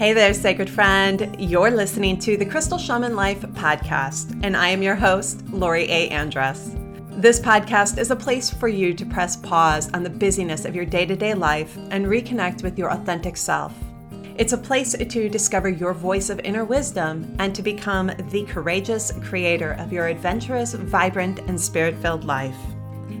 Hey 0.00 0.14
there, 0.14 0.32
sacred 0.32 0.70
friend. 0.70 1.36
You're 1.38 1.70
listening 1.70 2.18
to 2.20 2.38
the 2.38 2.46
Crystal 2.46 2.78
Shaman 2.78 3.14
Life 3.14 3.42
podcast, 3.42 4.40
and 4.42 4.56
I 4.56 4.68
am 4.68 4.82
your 4.82 4.94
host, 4.94 5.46
Lori 5.50 5.84
A. 5.90 6.08
Andrews. 6.08 6.74
This 7.10 7.38
podcast 7.38 7.98
is 7.98 8.10
a 8.10 8.16
place 8.16 8.48
for 8.48 8.66
you 8.66 8.94
to 8.94 9.04
press 9.04 9.36
pause 9.36 9.92
on 9.92 10.02
the 10.02 10.08
busyness 10.08 10.64
of 10.64 10.74
your 10.74 10.86
day 10.86 11.04
to 11.04 11.14
day 11.14 11.34
life 11.34 11.76
and 11.90 12.06
reconnect 12.06 12.62
with 12.62 12.78
your 12.78 12.90
authentic 12.92 13.36
self. 13.36 13.74
It's 14.38 14.54
a 14.54 14.56
place 14.56 14.94
to 14.94 15.28
discover 15.28 15.68
your 15.68 15.92
voice 15.92 16.30
of 16.30 16.40
inner 16.40 16.64
wisdom 16.64 17.36
and 17.38 17.54
to 17.54 17.60
become 17.60 18.10
the 18.30 18.44
courageous 18.44 19.12
creator 19.22 19.72
of 19.72 19.92
your 19.92 20.06
adventurous, 20.06 20.72
vibrant, 20.72 21.40
and 21.40 21.60
spirit 21.60 21.94
filled 21.96 22.24
life. 22.24 22.56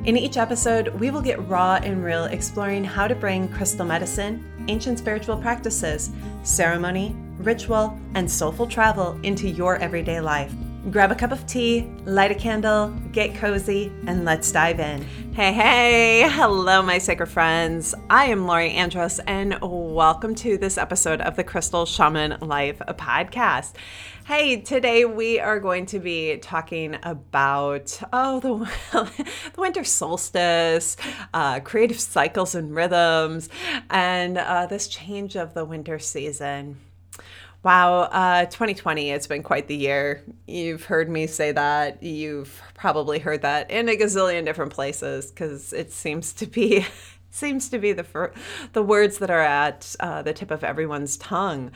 In 0.04 0.16
each 0.16 0.38
episode, 0.38 0.88
we 0.98 1.10
will 1.10 1.20
get 1.20 1.46
raw 1.46 1.74
and 1.74 2.02
real 2.02 2.24
exploring 2.24 2.82
how 2.84 3.06
to 3.06 3.14
bring 3.14 3.48
crystal 3.48 3.84
medicine, 3.84 4.42
ancient 4.66 4.98
spiritual 4.98 5.36
practices, 5.36 6.10
ceremony, 6.42 7.14
ritual, 7.36 8.00
and 8.14 8.30
soulful 8.30 8.66
travel 8.66 9.20
into 9.22 9.46
your 9.46 9.76
everyday 9.76 10.18
life. 10.22 10.54
Grab 10.90 11.12
a 11.12 11.14
cup 11.14 11.32
of 11.32 11.46
tea, 11.46 11.92
light 12.06 12.30
a 12.30 12.34
candle, 12.34 12.88
get 13.12 13.34
cozy, 13.34 13.92
and 14.06 14.24
let's 14.24 14.50
dive 14.50 14.80
in. 14.80 15.04
Hey, 15.40 15.54
hey, 15.54 16.28
hello, 16.28 16.82
my 16.82 16.98
sacred 16.98 17.28
friends. 17.28 17.94
I 18.10 18.26
am 18.26 18.46
Lori 18.46 18.72
Andrews, 18.72 19.20
and 19.20 19.56
welcome 19.62 20.34
to 20.34 20.58
this 20.58 20.76
episode 20.76 21.22
of 21.22 21.34
the 21.34 21.44
Crystal 21.44 21.86
Shaman 21.86 22.40
Life 22.46 22.80
podcast. 22.80 23.72
Hey, 24.26 24.60
today 24.60 25.06
we 25.06 25.40
are 25.40 25.58
going 25.58 25.86
to 25.86 25.98
be 25.98 26.36
talking 26.36 26.98
about 27.02 27.98
oh 28.12 28.40
the, 28.40 28.54
the 29.54 29.60
winter 29.62 29.82
solstice, 29.82 30.98
uh, 31.32 31.60
creative 31.60 32.00
cycles 32.00 32.54
and 32.54 32.74
rhythms, 32.74 33.48
and 33.88 34.36
uh, 34.36 34.66
this 34.66 34.88
change 34.88 35.36
of 35.36 35.54
the 35.54 35.64
winter 35.64 35.98
season. 35.98 36.76
Wow, 37.62 38.04
uh, 38.04 38.46
2020, 38.46 39.10
it's 39.10 39.26
been 39.26 39.42
quite 39.42 39.68
the 39.68 39.76
year. 39.76 40.22
You've 40.46 40.84
heard 40.84 41.10
me 41.10 41.26
say 41.26 41.52
that. 41.52 42.02
You've 42.02 42.60
probably 42.72 43.18
heard 43.18 43.42
that 43.42 43.70
in 43.70 43.86
a 43.90 43.96
gazillion 43.96 44.46
different 44.46 44.72
places 44.72 45.30
because 45.30 45.74
it 45.74 45.92
seems 45.92 46.32
to 46.34 46.46
be 46.46 46.86
seems 47.30 47.68
to 47.68 47.78
be 47.78 47.92
the 47.92 48.02
fir- 48.02 48.32
the 48.72 48.82
words 48.82 49.18
that 49.18 49.30
are 49.30 49.42
at 49.42 49.94
uh, 50.00 50.22
the 50.22 50.32
tip 50.32 50.50
of 50.50 50.64
everyone's 50.64 51.18
tongue. 51.18 51.70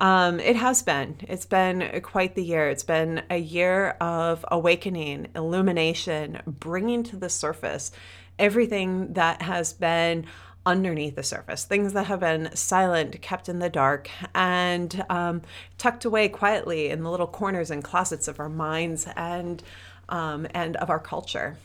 Um, 0.00 0.40
it 0.40 0.56
has 0.56 0.82
been. 0.82 1.16
It's 1.28 1.46
been 1.46 2.00
quite 2.02 2.34
the 2.34 2.44
year. 2.44 2.68
It's 2.68 2.82
been 2.82 3.22
a 3.30 3.36
year 3.36 3.90
of 4.00 4.44
awakening, 4.50 5.28
illumination, 5.36 6.40
bringing 6.44 7.04
to 7.04 7.16
the 7.16 7.28
surface 7.28 7.92
everything 8.40 9.12
that 9.12 9.42
has 9.42 9.72
been 9.72 10.26
underneath 10.66 11.16
the 11.16 11.22
surface, 11.22 11.64
things 11.64 11.92
that 11.94 12.06
have 12.06 12.20
been 12.20 12.54
silent, 12.54 13.20
kept 13.22 13.48
in 13.48 13.58
the 13.58 13.70
dark, 13.70 14.10
and 14.34 15.04
um, 15.08 15.42
tucked 15.78 16.04
away 16.04 16.28
quietly 16.28 16.88
in 16.88 17.02
the 17.02 17.10
little 17.10 17.26
corners 17.26 17.70
and 17.70 17.82
closets 17.82 18.28
of 18.28 18.38
our 18.38 18.48
minds 18.48 19.06
and 19.16 19.62
um, 20.08 20.46
and 20.54 20.76
of 20.76 20.90
our 20.90 20.98
culture. 20.98 21.56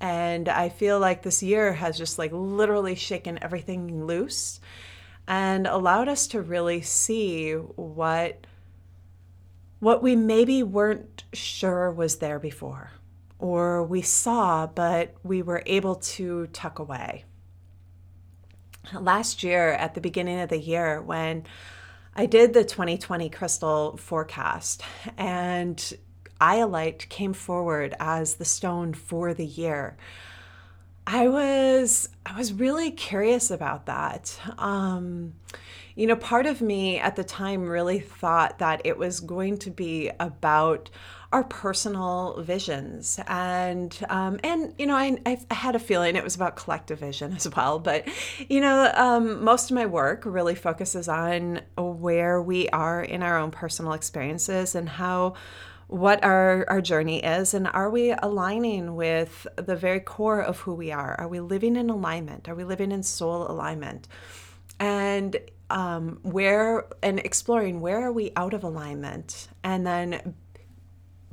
And 0.00 0.48
I 0.48 0.70
feel 0.70 0.98
like 0.98 1.22
this 1.22 1.42
year 1.42 1.74
has 1.74 1.98
just 1.98 2.18
like 2.18 2.32
literally 2.32 2.94
shaken 2.94 3.38
everything 3.42 4.06
loose 4.06 4.60
and 5.28 5.66
allowed 5.66 6.08
us 6.08 6.26
to 6.28 6.42
really 6.42 6.80
see 6.80 7.52
what 7.52 8.46
what 9.78 10.02
we 10.02 10.16
maybe 10.16 10.62
weren't 10.62 11.24
sure 11.32 11.90
was 11.90 12.16
there 12.16 12.38
before 12.38 12.90
or 13.38 13.82
we 13.84 14.02
saw 14.02 14.66
but 14.66 15.14
we 15.22 15.40
were 15.40 15.62
able 15.66 15.94
to 15.94 16.46
tuck 16.48 16.78
away 16.78 17.24
last 18.98 19.42
year 19.42 19.72
at 19.72 19.94
the 19.94 20.00
beginning 20.00 20.40
of 20.40 20.48
the 20.48 20.58
year 20.58 21.00
when 21.00 21.44
I 22.14 22.26
did 22.26 22.52
the 22.52 22.64
2020 22.64 23.30
crystal 23.30 23.96
forecast 23.96 24.82
and 25.16 25.92
iolite 26.40 27.08
came 27.08 27.32
forward 27.32 27.94
as 28.00 28.34
the 28.34 28.44
stone 28.44 28.94
for 28.94 29.34
the 29.34 29.46
year. 29.46 29.96
I 31.06 31.28
was 31.28 32.08
I 32.24 32.36
was 32.36 32.52
really 32.52 32.90
curious 32.90 33.50
about 33.50 33.86
that. 33.86 34.38
Um, 34.58 35.34
you 35.94 36.06
know, 36.06 36.16
part 36.16 36.46
of 36.46 36.60
me 36.60 36.98
at 36.98 37.16
the 37.16 37.24
time 37.24 37.68
really 37.68 38.00
thought 38.00 38.58
that 38.58 38.82
it 38.84 38.96
was 38.96 39.20
going 39.20 39.58
to 39.58 39.70
be 39.70 40.10
about 40.20 40.88
our 41.32 41.44
personal 41.44 42.42
visions. 42.42 43.20
And 43.26 43.96
um, 44.08 44.40
and 44.42 44.74
you 44.78 44.86
know 44.86 44.96
I, 44.96 45.18
I 45.24 45.54
had 45.54 45.76
a 45.76 45.78
feeling 45.78 46.16
it 46.16 46.24
was 46.24 46.34
about 46.34 46.56
collective 46.56 46.98
vision 46.98 47.32
as 47.36 47.48
well 47.54 47.78
but 47.78 48.08
you 48.48 48.60
know 48.60 48.90
um, 48.94 49.44
most 49.44 49.70
of 49.70 49.74
my 49.74 49.86
work 49.86 50.24
really 50.24 50.54
focuses 50.54 51.08
on 51.08 51.60
where 51.76 52.42
we 52.42 52.68
are 52.70 53.02
in 53.02 53.22
our 53.22 53.38
own 53.38 53.50
personal 53.50 53.92
experiences 53.92 54.74
and 54.74 54.88
how 54.88 55.34
what 55.86 56.22
our, 56.22 56.64
our 56.68 56.80
journey 56.80 57.18
is 57.18 57.52
and 57.52 57.66
are 57.66 57.90
we 57.90 58.12
aligning 58.12 58.94
with 58.94 59.46
the 59.56 59.74
very 59.74 59.98
core 59.98 60.40
of 60.40 60.60
who 60.60 60.72
we 60.72 60.92
are? 60.92 61.16
Are 61.18 61.26
we 61.26 61.40
living 61.40 61.74
in 61.74 61.90
alignment? 61.90 62.48
Are 62.48 62.54
we 62.54 62.62
living 62.62 62.92
in 62.92 63.02
soul 63.02 63.50
alignment? 63.50 64.06
And 64.78 65.36
um, 65.68 66.20
where 66.22 66.86
and 67.02 67.18
exploring 67.18 67.80
where 67.80 68.00
are 68.04 68.12
we 68.12 68.30
out 68.36 68.54
of 68.54 68.62
alignment? 68.62 69.48
And 69.64 69.84
then 69.84 70.34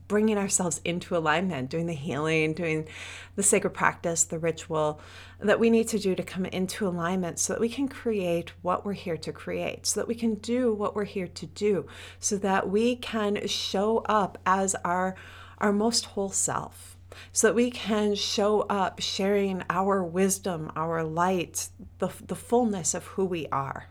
bringing 0.07 0.38
ourselves 0.38 0.81
into 0.85 1.16
alignment, 1.16 1.69
doing 1.69 1.85
the 1.85 1.94
healing, 1.94 2.53
doing 2.53 2.88
the 3.35 3.44
sacred 3.44 3.72
practice, 3.72 4.23
the 4.23 4.40
ritual 4.40 5.01
that 5.40 5.59
we 5.59 5.69
need 5.69 5.88
to 5.90 6.00
do 6.00 6.16
to 6.16 6.23
come 6.23 6.45
into 6.45 6.88
alignment 6.88 7.40
so 7.40 7.53
that 7.53 7.59
we 7.59 7.69
can 7.69 7.88
create 7.88 8.51
what 8.62 8.85
we're 8.85 8.94
here 8.94 9.17
to 9.17 9.31
create, 9.31 9.85
so 9.85 10.00
that 10.00 10.07
we 10.07 10.16
can 10.16 10.35
do 10.35 10.73
what 10.73 10.96
we're 10.96 11.03
here 11.03 11.28
to 11.28 11.46
do, 11.46 11.85
so 12.19 12.38
that 12.38 12.69
we 12.69 12.96
can 12.96 13.46
show 13.47 14.00
up 14.09 14.38
as 14.46 14.75
our, 14.84 15.16
our 15.59 15.73
most 15.73 16.06
whole 16.06 16.29
self. 16.29 16.96
So 17.31 17.47
that 17.47 17.56
we 17.56 17.72
can 17.72 18.16
show 18.16 18.62
up 18.62 19.00
sharing 19.00 19.63
our 19.69 20.03
wisdom, 20.03 20.72
our 20.75 21.03
light, 21.03 21.69
the, 22.00 22.09
the 22.25 22.35
fullness 22.35 22.94
of 22.94 23.06
who 23.06 23.25
we 23.25 23.47
are. 23.47 23.90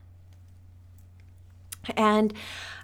And 1.96 2.32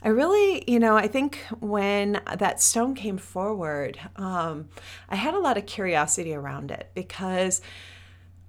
I 0.03 0.09
really, 0.09 0.65
you 0.67 0.79
know, 0.79 0.97
I 0.97 1.09
think 1.09 1.39
when 1.61 2.21
that 2.37 2.61
stone 2.61 2.95
came 2.95 3.19
forward, 3.19 3.99
um, 4.17 4.69
I 5.09 5.17
had 5.17 5.35
a 5.35 5.39
lot 5.39 5.57
of 5.57 5.67
curiosity 5.67 6.35
around 6.35 6.71
it 6.71 6.91
because 6.95 7.61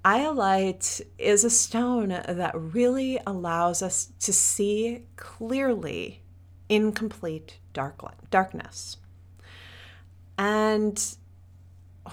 iolite 0.03 1.01
is 1.17 1.43
a 1.43 1.49
stone 1.49 2.09
that 2.09 2.51
really 2.55 3.19
allows 3.25 3.81
us 3.81 4.11
to 4.19 4.33
see 4.33 5.05
clearly 5.15 6.21
in 6.69 6.91
complete 6.91 7.59
dark, 7.73 8.01
darkness. 8.29 8.97
And 10.37 11.01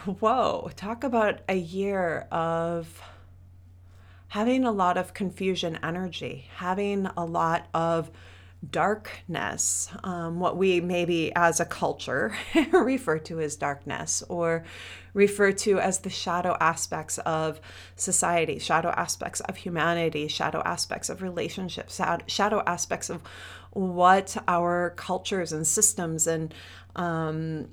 whoa, 0.04 0.70
talk 0.76 1.04
about 1.04 1.40
a 1.48 1.56
year 1.56 2.28
of 2.30 3.02
having 4.30 4.64
a 4.64 4.70
lot 4.70 4.96
of 4.96 5.12
confusion 5.12 5.76
energy, 5.82 6.46
having 6.56 7.06
a 7.16 7.24
lot 7.24 7.66
of 7.74 8.10
darkness, 8.68 9.88
um, 10.04 10.38
what 10.38 10.56
we 10.56 10.80
maybe 10.80 11.32
as 11.34 11.58
a 11.58 11.64
culture 11.64 12.32
refer 12.72 13.18
to 13.18 13.41
as 13.41 13.56
darkness 13.56 14.22
or 14.28 14.62
refer 15.14 15.50
to 15.50 15.80
as 15.80 16.00
the 16.00 16.10
shadow 16.10 16.56
aspects 16.60 17.18
of 17.18 17.60
society, 17.96 18.60
shadow 18.60 18.91
aspects 18.91 19.41
of 19.41 19.56
humanity, 19.56 20.28
shadow 20.28 20.62
aspects 20.64 21.08
of 21.08 21.22
relationships, 21.22 22.00
shadow 22.28 22.62
aspects 22.66 23.10
of 23.10 23.22
what 23.72 24.36
our 24.47 24.91
cultures 24.91 25.52
and 25.52 25.66
systems 25.66 26.28
and 26.28 26.54
um, 26.94 27.68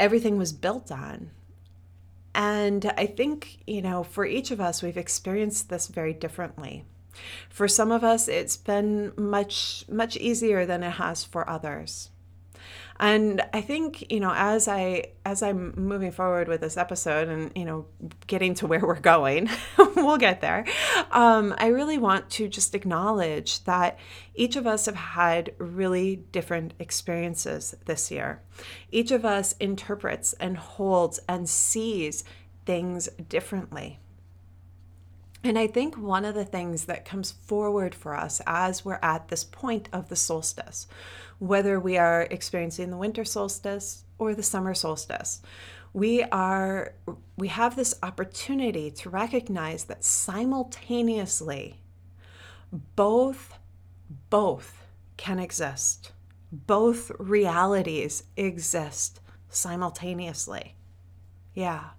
everything 0.00 0.36
was 0.36 0.52
built 0.52 0.90
on. 0.90 1.30
And 2.34 2.92
I 2.96 3.06
think, 3.06 3.58
you 3.66 3.82
know, 3.82 4.02
for 4.02 4.24
each 4.24 4.50
of 4.50 4.60
us, 4.60 4.82
we've 4.82 4.96
experienced 4.96 5.68
this 5.68 5.88
very 5.88 6.14
differently. 6.14 6.84
For 7.50 7.68
some 7.68 7.92
of 7.92 8.02
us, 8.02 8.26
it's 8.26 8.56
been 8.56 9.12
much, 9.16 9.84
much 9.88 10.16
easier 10.16 10.64
than 10.64 10.82
it 10.82 10.92
has 10.92 11.24
for 11.24 11.48
others. 11.48 12.08
And 13.02 13.42
I 13.52 13.62
think, 13.62 14.12
you 14.12 14.20
know, 14.20 14.32
as 14.32 14.68
I 14.68 15.06
as 15.24 15.42
I'm 15.42 15.74
moving 15.76 16.12
forward 16.12 16.46
with 16.46 16.60
this 16.60 16.76
episode 16.76 17.26
and, 17.26 17.50
you 17.56 17.64
know, 17.64 17.86
getting 18.28 18.54
to 18.54 18.68
where 18.68 18.78
we're 18.86 19.00
going, 19.00 19.50
we'll 19.96 20.18
get 20.18 20.40
there. 20.40 20.64
Um, 21.10 21.52
I 21.58 21.66
really 21.66 21.98
want 21.98 22.30
to 22.30 22.46
just 22.46 22.76
acknowledge 22.76 23.64
that 23.64 23.98
each 24.36 24.54
of 24.54 24.68
us 24.68 24.86
have 24.86 24.94
had 24.94 25.52
really 25.58 26.14
different 26.14 26.74
experiences 26.78 27.74
this 27.86 28.12
year. 28.12 28.40
Each 28.92 29.10
of 29.10 29.24
us 29.24 29.56
interprets 29.58 30.32
and 30.34 30.56
holds 30.56 31.18
and 31.28 31.48
sees 31.48 32.22
things 32.64 33.08
differently. 33.28 33.98
And 35.44 35.58
I 35.58 35.66
think 35.66 35.96
one 35.96 36.24
of 36.24 36.34
the 36.34 36.44
things 36.44 36.84
that 36.84 37.04
comes 37.04 37.32
forward 37.32 37.94
for 37.94 38.14
us 38.14 38.40
as 38.46 38.84
we're 38.84 39.00
at 39.02 39.28
this 39.28 39.42
point 39.42 39.88
of 39.92 40.08
the 40.08 40.16
solstice, 40.16 40.86
whether 41.38 41.80
we 41.80 41.98
are 41.98 42.22
experiencing 42.30 42.90
the 42.90 42.96
winter 42.96 43.24
solstice 43.24 44.04
or 44.18 44.34
the 44.34 44.42
summer 44.42 44.72
solstice, 44.72 45.42
we 45.92 46.22
are 46.22 46.94
we 47.36 47.48
have 47.48 47.76
this 47.76 47.94
opportunity 48.02 48.90
to 48.90 49.10
recognize 49.10 49.84
that 49.84 50.04
simultaneously 50.04 51.80
both 52.96 53.58
both 54.30 54.86
can 55.16 55.38
exist. 55.38 56.12
Both 56.50 57.10
realities 57.18 58.24
exist 58.36 59.20
simultaneously. 59.48 60.76
Yeah. 61.54 61.90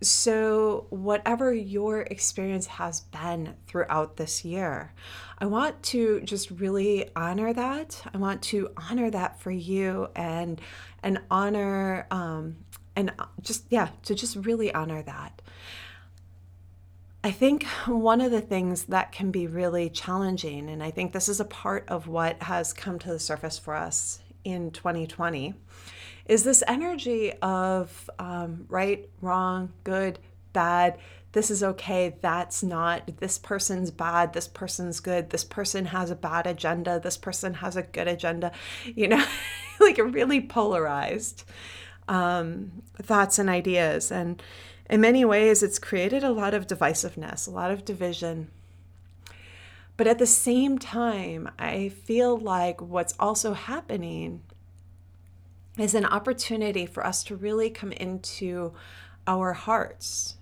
So, 0.00 0.86
whatever 0.90 1.52
your 1.52 2.02
experience 2.02 2.66
has 2.66 3.00
been 3.00 3.56
throughout 3.66 4.16
this 4.16 4.44
year, 4.44 4.92
I 5.38 5.46
want 5.46 5.82
to 5.84 6.20
just 6.20 6.50
really 6.52 7.10
honor 7.16 7.52
that. 7.52 8.00
I 8.14 8.18
want 8.18 8.42
to 8.42 8.70
honor 8.76 9.10
that 9.10 9.40
for 9.40 9.50
you 9.50 10.08
and 10.14 10.60
and 11.02 11.20
honor 11.30 12.06
um, 12.12 12.58
and 12.94 13.12
just 13.40 13.64
yeah, 13.70 13.88
to 14.04 14.14
just 14.14 14.36
really 14.36 14.72
honor 14.72 15.02
that. 15.02 15.42
I 17.24 17.32
think 17.32 17.64
one 17.86 18.20
of 18.20 18.30
the 18.30 18.40
things 18.40 18.84
that 18.84 19.10
can 19.10 19.32
be 19.32 19.48
really 19.48 19.90
challenging, 19.90 20.68
and 20.70 20.82
I 20.82 20.92
think 20.92 21.12
this 21.12 21.28
is 21.28 21.40
a 21.40 21.44
part 21.44 21.88
of 21.88 22.06
what 22.06 22.40
has 22.44 22.72
come 22.72 22.98
to 23.00 23.08
the 23.08 23.18
surface 23.18 23.58
for 23.58 23.74
us 23.74 24.20
in 24.44 24.70
2020, 24.70 25.54
is 26.28 26.44
this 26.44 26.62
energy 26.68 27.32
of 27.40 28.10
um, 28.18 28.66
right, 28.68 29.08
wrong, 29.22 29.72
good, 29.82 30.18
bad. 30.52 30.98
This 31.32 31.50
is 31.50 31.62
okay. 31.62 32.16
That's 32.20 32.62
not. 32.62 33.18
This 33.18 33.38
person's 33.38 33.90
bad. 33.90 34.34
This 34.34 34.46
person's 34.46 35.00
good. 35.00 35.30
This 35.30 35.44
person 35.44 35.86
has 35.86 36.10
a 36.10 36.16
bad 36.16 36.46
agenda. 36.46 37.00
This 37.00 37.16
person 37.16 37.54
has 37.54 37.76
a 37.76 37.82
good 37.82 38.08
agenda. 38.08 38.52
You 38.84 39.08
know, 39.08 39.24
like 39.80 39.98
really 39.98 40.40
polarized 40.40 41.44
um, 42.08 42.82
thoughts 43.00 43.38
and 43.38 43.48
ideas. 43.48 44.10
And 44.10 44.42
in 44.90 45.00
many 45.00 45.24
ways, 45.24 45.62
it's 45.62 45.78
created 45.78 46.24
a 46.24 46.32
lot 46.32 46.54
of 46.54 46.66
divisiveness, 46.66 47.46
a 47.46 47.50
lot 47.50 47.70
of 47.70 47.84
division. 47.84 48.50
But 49.96 50.06
at 50.06 50.18
the 50.18 50.26
same 50.26 50.78
time, 50.78 51.50
I 51.58 51.88
feel 51.88 52.36
like 52.36 52.80
what's 52.80 53.14
also 53.18 53.52
happening 53.52 54.42
is 55.78 55.94
an 55.94 56.04
opportunity 56.04 56.86
for 56.86 57.06
us 57.06 57.22
to 57.24 57.36
really 57.36 57.70
come 57.70 57.92
into 57.92 58.72
our 59.26 59.52
hearts 59.52 60.38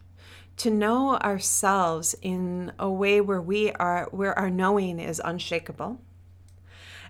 to 0.56 0.70
know 0.70 1.16
ourselves 1.18 2.14
in 2.22 2.72
a 2.78 2.90
way 2.90 3.20
where 3.20 3.40
we 3.40 3.70
are 3.72 4.08
where 4.10 4.36
our 4.38 4.50
knowing 4.50 4.98
is 4.98 5.20
unshakable. 5.24 6.00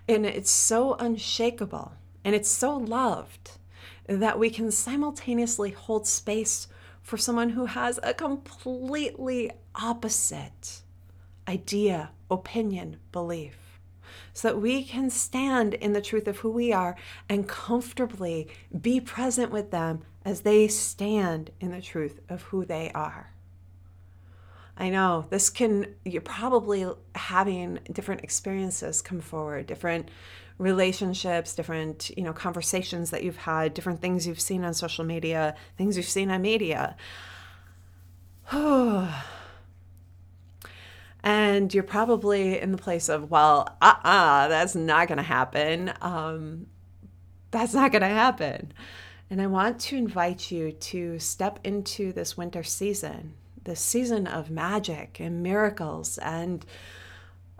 And 0.07 0.25
it's 0.25 0.51
so 0.51 0.95
unshakable 0.95 1.93
and 2.23 2.35
it's 2.35 2.49
so 2.49 2.75
loved 2.75 3.51
that 4.05 4.39
we 4.39 4.49
can 4.49 4.71
simultaneously 4.71 5.71
hold 5.71 6.07
space 6.07 6.67
for 7.01 7.17
someone 7.17 7.51
who 7.51 7.65
has 7.65 7.99
a 8.03 8.13
completely 8.13 9.51
opposite 9.75 10.81
idea, 11.47 12.11
opinion, 12.29 12.97
belief 13.11 13.66
so 14.37 14.49
that 14.49 14.59
we 14.59 14.83
can 14.83 15.09
stand 15.09 15.73
in 15.73 15.93
the 15.93 16.01
truth 16.01 16.27
of 16.27 16.37
who 16.37 16.51
we 16.51 16.71
are 16.71 16.95
and 17.27 17.47
comfortably 17.47 18.47
be 18.79 19.01
present 19.01 19.51
with 19.51 19.71
them 19.71 20.03
as 20.23 20.41
they 20.41 20.67
stand 20.67 21.49
in 21.59 21.71
the 21.71 21.81
truth 21.81 22.19
of 22.29 22.43
who 22.43 22.63
they 22.63 22.91
are. 22.93 23.33
I 24.77 24.91
know 24.91 25.25
this 25.31 25.49
can, 25.49 25.95
you're 26.05 26.21
probably 26.21 26.85
having 27.15 27.79
different 27.91 28.21
experiences 28.21 29.01
come 29.01 29.21
forward, 29.21 29.65
different 29.65 30.09
relationships, 30.59 31.55
different, 31.55 32.11
you 32.15 32.21
know, 32.21 32.31
conversations 32.31 33.09
that 33.09 33.23
you've 33.23 33.37
had, 33.37 33.73
different 33.73 34.01
things 34.01 34.27
you've 34.27 34.39
seen 34.39 34.63
on 34.63 34.75
social 34.75 35.03
media, 35.03 35.55
things 35.79 35.97
you've 35.97 36.05
seen 36.05 36.29
on 36.29 36.43
media. 36.43 36.95
and 41.27 41.73
you're 41.73 41.83
probably 41.83 42.57
in 42.57 42.71
the 42.71 42.77
place 42.77 43.09
of, 43.09 43.29
well, 43.29 43.67
uh 43.81 43.95
uh-uh, 44.05 44.09
uh, 44.09 44.47
that's 44.47 44.75
not 44.75 45.09
going 45.09 45.17
to 45.17 45.23
happen. 45.23 45.91
Um, 45.99 46.67
that's 47.51 47.73
not 47.73 47.91
going 47.91 48.01
to 48.01 48.07
happen. 48.07 48.71
And 49.29 49.41
I 49.41 49.47
want 49.47 49.77
to 49.81 49.97
invite 49.97 50.51
you 50.51 50.71
to 50.71 51.19
step 51.19 51.59
into 51.65 52.13
this 52.13 52.37
winter 52.37 52.63
season, 52.63 53.33
this 53.61 53.81
season 53.81 54.25
of 54.25 54.49
magic 54.49 55.19
and 55.19 55.43
miracles 55.43 56.17
and 56.19 56.65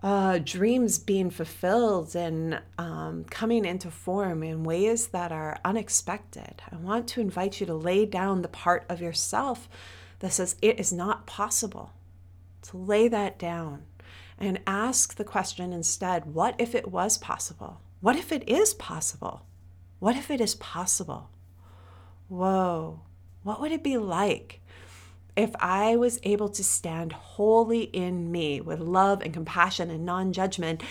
uh, 0.02 0.40
dreams 0.42 0.98
being 0.98 1.30
fulfilled 1.30 2.16
and 2.16 2.62
um, 2.78 3.26
coming 3.30 3.66
into 3.66 3.92
form 3.92 4.44
in 4.44 4.64
ways 4.64 5.08
that 5.08 5.34
are 5.34 5.60
unexpected. 5.66 6.62
I 6.72 6.78
want 6.78 7.10
to 7.10 7.20
invite 7.20 7.60
you 7.60 7.66
to 7.66 7.74
lay 7.74 8.06
down 8.06 8.44
the 8.44 8.48
part 8.48 8.86
of 8.88 9.02
yourself 9.02 9.68
that 10.20 10.32
says 10.32 10.56
it 10.62 10.80
is 10.80 10.94
not 10.94 11.26
possible 11.26 11.92
lay 12.74 13.08
that 13.08 13.38
down 13.38 13.84
and 14.38 14.60
ask 14.68 15.16
the 15.16 15.24
question 15.24 15.74
instead 15.74 16.34
what 16.34 16.56
if 16.58 16.76
it 16.76 16.92
was 16.92 17.18
possible? 17.18 17.82
What 18.00 18.16
if 18.16 18.32
it 18.32 18.48
is 18.48 18.74
possible? 18.74 19.46
What 20.00 20.16
if 20.16 20.30
it 20.30 20.40
is 20.40 20.56
possible? 20.56 21.30
Whoa, 22.28 23.02
what 23.44 23.62
would 23.62 23.72
it 23.72 23.84
be 23.84 23.98
like 23.98 24.62
if 25.38 25.56
I 25.60 25.96
was 25.96 26.20
able 26.24 26.50
to 26.50 26.64
stand 26.64 27.14
wholly 27.14 27.84
in 27.84 28.32
me 28.32 28.60
with 28.60 28.80
love 28.80 29.22
and 29.22 29.34
compassion 29.34 29.92
and 29.92 30.06
non 30.06 30.34
judgment 30.34 30.82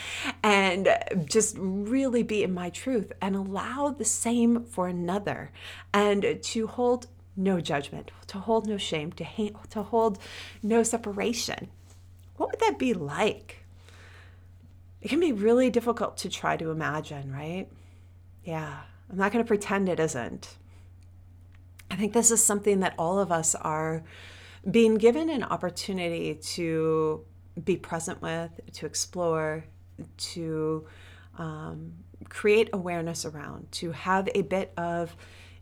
and 0.43 0.89
just 1.25 1.57
really 1.59 2.23
be 2.23 2.45
in 2.45 2.55
my 2.55 2.71
truth 2.71 3.13
and 3.21 3.35
allow 3.35 3.91
the 3.91 4.05
same 4.05 4.65
for 4.65 4.87
another 4.87 5.51
and 5.93 6.39
to 6.41 6.67
hold 6.69 7.09
no 7.37 7.61
judgment, 7.61 8.11
to 8.29 8.39
hold 8.39 8.67
no 8.67 8.77
shame, 8.79 9.13
to, 9.13 9.25
ha- 9.25 9.61
to 9.71 9.83
hold 9.83 10.19
no 10.63 10.83
separation. 10.83 11.69
What 12.37 12.51
would 12.51 12.61
that 12.61 12.79
be 12.79 12.95
like? 12.95 13.65
It 15.01 15.09
can 15.09 15.21
be 15.21 15.33
really 15.33 15.71
difficult 15.71 16.17
to 16.19 16.29
try 16.29 16.57
to 16.57 16.71
imagine, 16.71 17.33
right? 17.33 17.69
Yeah, 18.45 18.81
I'm 19.11 19.17
not 19.17 19.33
going 19.33 19.45
to 19.45 19.49
pretend 19.49 19.89
it 19.89 20.01
isn't. 20.01 20.57
I 21.91 21.97
think 21.97 22.13
this 22.13 22.31
is 22.31 22.45
something 22.45 22.81
that 22.81 22.95
all 22.99 23.19
of 23.19 23.31
us 23.31 23.55
are 23.55 24.03
being 24.69 24.97
given 24.97 25.31
an 25.31 25.45
opportunity 25.45 26.35
to 26.35 27.25
be 27.63 27.77
present 27.77 28.21
with, 28.21 28.51
to 28.73 28.87
explore, 28.87 29.65
to 30.19 30.87
um, 31.39 31.93
create 32.29 32.69
awareness 32.73 33.25
around, 33.25 33.71
to 33.73 33.93
have 33.93 34.29
a 34.35 34.43
bit 34.43 34.73
of 34.77 35.17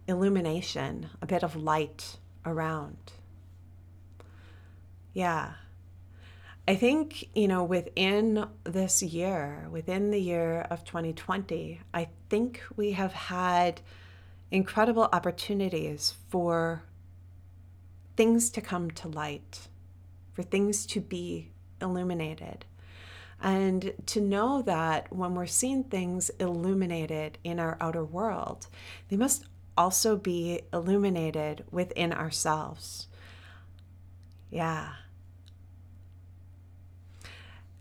illumination, 0.06 1.10
a 1.22 1.26
bit 1.26 1.42
of 1.42 1.56
light 1.56 2.18
around. 2.44 3.12
Yeah. 5.12 5.52
I 6.66 6.76
think, 6.76 7.28
you 7.34 7.46
know, 7.46 7.62
within 7.62 8.46
this 8.64 9.02
year, 9.02 9.68
within 9.70 10.10
the 10.10 10.20
year 10.20 10.66
of 10.70 10.84
2020, 10.84 11.80
I 11.92 12.08
think 12.30 12.62
we 12.74 12.92
have 12.92 13.12
had 13.12 13.80
incredible 14.50 15.08
opportunities 15.12 16.14
for 16.28 16.82
things 18.16 18.50
to 18.50 18.60
come 18.60 18.90
to 18.92 19.08
light, 19.08 19.68
for 20.32 20.42
things 20.42 20.86
to 20.86 21.00
be 21.00 21.50
illuminated. 21.82 22.64
And 23.42 23.92
to 24.06 24.20
know 24.20 24.62
that 24.62 25.12
when 25.12 25.34
we're 25.34 25.46
seeing 25.46 25.84
things 25.84 26.30
illuminated 26.40 27.36
in 27.44 27.60
our 27.60 27.76
outer 27.80 28.04
world, 28.04 28.68
they 29.08 29.16
must 29.16 29.44
also 29.76 30.16
be 30.16 30.62
illuminated 30.72 31.64
within 31.70 32.12
ourselves. 32.12 33.08
Yeah. 34.50 34.92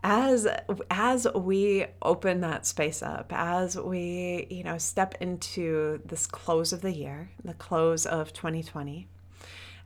As 0.06 0.48
as 0.92 1.28
we 1.34 1.86
open 2.02 2.42
that 2.42 2.66
space 2.66 3.02
up, 3.02 3.32
as 3.32 3.78
we, 3.78 4.48
you 4.50 4.64
know, 4.64 4.78
step 4.78 5.16
into 5.22 6.02
this 6.04 6.26
close 6.28 6.74
of 6.74 6.82
the 6.82 6.92
year, 6.92 7.30
the 7.44 7.54
close 7.54 8.06
of 8.06 8.34
2020, 8.34 9.08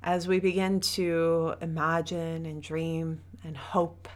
as 0.01 0.27
we 0.27 0.39
begin 0.39 0.79
to 0.79 1.53
imagine 1.61 2.47
and 2.47 2.63
dream 2.63 3.21
and 3.43 3.55
hope 3.57 4.07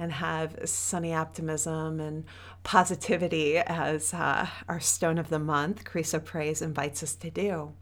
and 0.00 0.12
have 0.12 0.56
sunny 0.64 1.14
optimism 1.14 2.00
and 2.00 2.24
positivity 2.62 3.58
as 3.58 4.14
uh, 4.14 4.46
our 4.66 4.80
stone 4.80 5.18
of 5.18 5.28
the 5.28 5.38
month, 5.38 5.84
Chrysoprase 5.84 6.62
invites 6.62 7.02
us 7.02 7.14
to 7.16 7.30
do. 7.30 7.74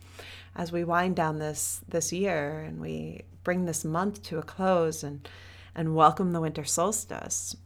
As 0.57 0.73
we 0.73 0.83
wind 0.83 1.15
down 1.15 1.39
this 1.39 1.81
this 1.89 2.13
year 2.13 2.61
and 2.61 2.81
we 2.81 3.23
bring 3.45 3.65
this 3.65 3.85
month 3.85 4.21
to 4.25 4.39
a 4.39 4.43
close 4.43 5.05
and 5.05 5.29
and 5.77 5.95
welcome 5.95 6.33
the 6.33 6.41
winter 6.41 6.65
solstice, 6.65 7.57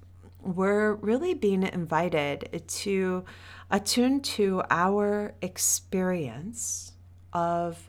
we're 0.42 0.96
really 0.96 1.32
being 1.32 1.62
invited 1.62 2.62
to 2.68 3.24
attune 3.70 4.20
to 4.20 4.62
our 4.68 5.34
experience 5.40 6.92
of 7.32 7.88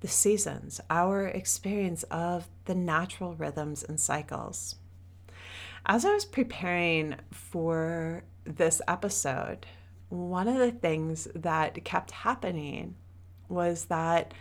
the 0.00 0.08
seasons, 0.08 0.80
our 0.90 1.26
experience 1.28 2.02
of 2.04 2.48
the 2.64 2.74
natural 2.74 3.34
rhythms 3.34 3.84
and 3.84 4.00
cycles. 4.00 4.74
As 5.88 6.04
I 6.04 6.12
was 6.12 6.24
preparing 6.24 7.14
for 7.30 8.24
this 8.44 8.82
episode, 8.88 9.66
one 10.08 10.48
of 10.48 10.58
the 10.58 10.72
things 10.72 11.28
that 11.36 11.84
kept 11.84 12.10
happening 12.10 12.96
was 13.48 13.84
that 13.84 14.34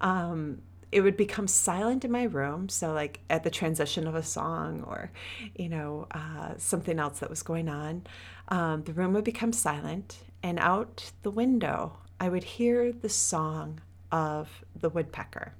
um, 0.00 0.62
it 0.90 1.02
would 1.02 1.16
become 1.16 1.46
silent 1.46 2.04
in 2.04 2.10
my 2.10 2.24
room. 2.24 2.68
So, 2.68 2.92
like 2.92 3.20
at 3.30 3.44
the 3.44 3.50
transition 3.50 4.08
of 4.08 4.16
a 4.16 4.22
song 4.24 4.82
or, 4.82 5.12
you 5.54 5.68
know, 5.68 6.08
uh, 6.10 6.54
something 6.56 6.98
else 6.98 7.20
that 7.20 7.30
was 7.30 7.44
going 7.44 7.68
on, 7.68 8.02
um, 8.48 8.82
the 8.82 8.92
room 8.92 9.12
would 9.12 9.24
become 9.24 9.52
silent. 9.52 10.18
And 10.42 10.58
out 10.58 11.12
the 11.22 11.30
window, 11.30 11.98
I 12.18 12.28
would 12.28 12.44
hear 12.44 12.90
the 12.90 13.08
song 13.08 13.80
of 14.10 14.64
the 14.74 14.88
woodpecker. 14.88 15.54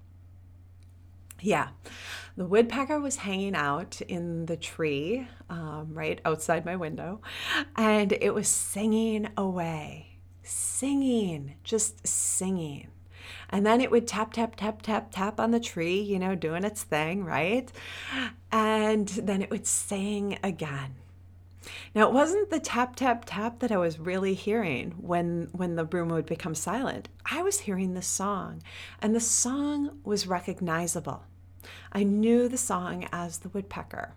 Yeah, 1.42 1.68
the 2.36 2.44
woodpecker 2.44 3.00
was 3.00 3.16
hanging 3.16 3.54
out 3.54 4.00
in 4.02 4.46
the 4.46 4.56
tree 4.56 5.26
um, 5.48 5.88
right 5.92 6.20
outside 6.24 6.64
my 6.64 6.76
window, 6.76 7.20
and 7.76 8.12
it 8.12 8.34
was 8.34 8.48
singing 8.48 9.28
away, 9.36 10.18
singing, 10.42 11.54
just 11.64 12.06
singing. 12.06 12.88
And 13.48 13.66
then 13.66 13.80
it 13.80 13.90
would 13.90 14.06
tap, 14.06 14.32
tap, 14.32 14.56
tap, 14.56 14.82
tap, 14.82 15.10
tap 15.10 15.40
on 15.40 15.50
the 15.50 15.60
tree, 15.60 16.00
you 16.00 16.18
know, 16.18 16.34
doing 16.34 16.64
its 16.64 16.82
thing, 16.82 17.24
right? 17.24 17.70
And 18.52 19.08
then 19.08 19.42
it 19.42 19.50
would 19.50 19.66
sing 19.66 20.38
again. 20.42 20.94
Now 21.94 22.08
it 22.08 22.14
wasn't 22.14 22.50
the 22.50 22.60
tap 22.60 22.96
tap 22.96 23.24
tap 23.26 23.58
that 23.58 23.72
I 23.72 23.76
was 23.76 23.98
really 23.98 24.34
hearing 24.34 24.92
when 24.98 25.48
when 25.52 25.76
the 25.76 25.84
room 25.84 26.08
would 26.08 26.26
become 26.26 26.54
silent. 26.54 27.08
I 27.30 27.42
was 27.42 27.60
hearing 27.60 27.94
the 27.94 28.02
song, 28.02 28.62
and 29.02 29.14
the 29.14 29.20
song 29.20 29.98
was 30.04 30.26
recognizable. 30.26 31.24
I 31.92 32.04
knew 32.04 32.48
the 32.48 32.58
song 32.58 33.08
as 33.12 33.38
the 33.38 33.48
woodpecker. 33.48 34.14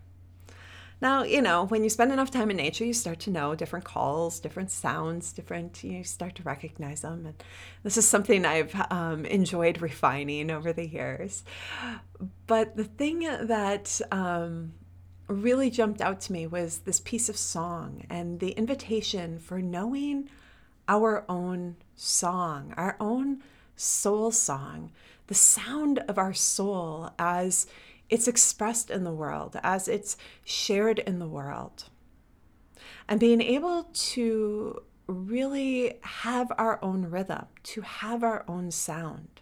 Now, 1.03 1.23
you 1.23 1.41
know, 1.41 1.65
when 1.65 1.83
you 1.83 1.89
spend 1.89 2.13
enough 2.13 2.31
time 2.31 2.49
in 2.49 2.55
nature, 2.55 2.85
you 2.85 2.93
start 2.93 3.19
to 3.21 3.29
know 3.29 3.55
different 3.55 3.83
calls, 3.83 4.39
different 4.39 4.71
sounds, 4.71 5.33
different, 5.33 5.83
you 5.83 6.01
start 6.05 6.35
to 6.35 6.43
recognize 6.43 7.01
them. 7.01 7.25
And 7.25 7.43
this 7.83 7.97
is 7.97 8.07
something 8.07 8.45
I've 8.45 8.73
um, 8.89 9.25
enjoyed 9.25 9.81
refining 9.81 10.49
over 10.49 10.71
the 10.71 10.87
years. 10.87 11.43
But 12.47 12.77
the 12.77 12.85
thing 12.85 13.19
that 13.19 13.99
um, 14.13 14.71
really 15.27 15.69
jumped 15.69 15.99
out 15.99 16.21
to 16.21 16.31
me 16.31 16.47
was 16.47 16.79
this 16.79 17.01
piece 17.01 17.27
of 17.27 17.35
song 17.35 18.05
and 18.09 18.39
the 18.39 18.51
invitation 18.51 19.39
for 19.39 19.61
knowing 19.61 20.29
our 20.87 21.25
own 21.27 21.75
song, 21.97 22.73
our 22.77 22.95
own 23.01 23.43
soul 23.75 24.31
song, 24.31 24.91
the 25.27 25.33
sound 25.33 25.99
of 26.07 26.17
our 26.17 26.33
soul 26.33 27.11
as 27.17 27.67
it's 28.09 28.27
expressed 28.27 28.89
in 28.89 29.03
the 29.03 29.13
world, 29.13 29.57
as 29.63 29.87
it's 29.87 30.17
shared 30.43 30.99
in 30.99 31.19
the 31.19 31.27
world. 31.27 31.85
And 33.07 33.19
being 33.19 33.41
able 33.41 33.89
to 33.93 34.83
really 35.07 35.95
have 36.01 36.51
our 36.57 36.79
own 36.83 37.05
rhythm, 37.05 37.45
to 37.63 37.81
have 37.81 38.23
our 38.23 38.45
own 38.47 38.71
sound. 38.71 39.41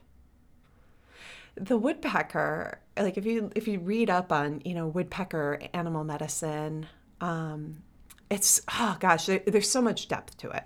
The 1.56 1.78
woodpecker, 1.78 2.80
like 2.98 3.18
if 3.18 3.26
you 3.26 3.52
if 3.56 3.68
you 3.68 3.80
read 3.80 4.10
up 4.10 4.32
on 4.32 4.62
you 4.64 4.74
know 4.74 4.88
woodpecker 4.88 5.60
animal 5.74 6.04
medicine, 6.04 6.88
um, 7.20 7.84
it's 8.30 8.62
oh 8.80 8.96
gosh, 9.00 9.26
there, 9.26 9.42
there's 9.46 9.70
so 9.70 9.82
much 9.82 10.08
depth 10.08 10.38
to 10.38 10.50
it. 10.50 10.64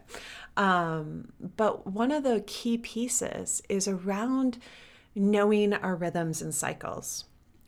Um, 0.57 1.33
but 1.57 1.87
one 1.87 2.11
of 2.11 2.23
the 2.23 2.43
key 2.47 2.77
pieces 2.77 3.61
is 3.67 3.87
around 3.87 4.57
knowing 5.13 5.73
our 5.73 5.95
rhythms 5.95 6.41
and 6.41 6.53
cycles 6.53 7.25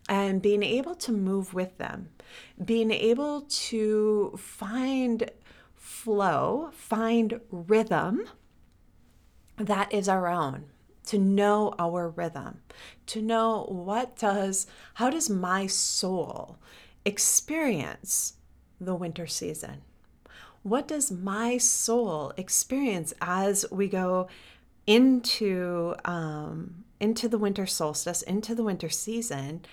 and 0.09 0.41
being 0.41 0.63
able 0.63 0.95
to 0.95 1.11
move 1.11 1.53
with 1.53 1.77
them, 1.77 2.09
being 2.63 2.91
able 2.91 3.41
to 3.41 4.33
find 4.37 5.29
flow, 5.75 6.69
find 6.73 7.41
rhythm 7.51 8.27
that 9.57 9.91
is 9.91 10.07
our 10.07 10.27
own 10.27 10.65
to 11.05 11.17
know 11.17 11.73
our 11.79 12.09
rhythm 12.09 12.59
to 13.05 13.21
know 13.21 13.65
what 13.69 14.17
does 14.17 14.67
how 14.95 15.09
does 15.09 15.29
my 15.29 15.65
soul 15.65 16.59
experience 17.05 18.33
the 18.79 18.93
winter 18.93 19.25
season 19.25 19.81
what 20.69 20.87
does 20.87 21.11
my 21.11 21.57
soul 21.57 22.33
experience 22.37 23.13
as 23.21 23.65
we 23.71 23.87
go 23.87 24.27
into 24.85 25.95
um, 26.05 26.83
into 26.99 27.27
the 27.27 27.37
winter 27.37 27.65
solstice, 27.65 28.21
into 28.21 28.55
the 28.55 28.63
winter 28.63 28.89
season, 28.89 29.65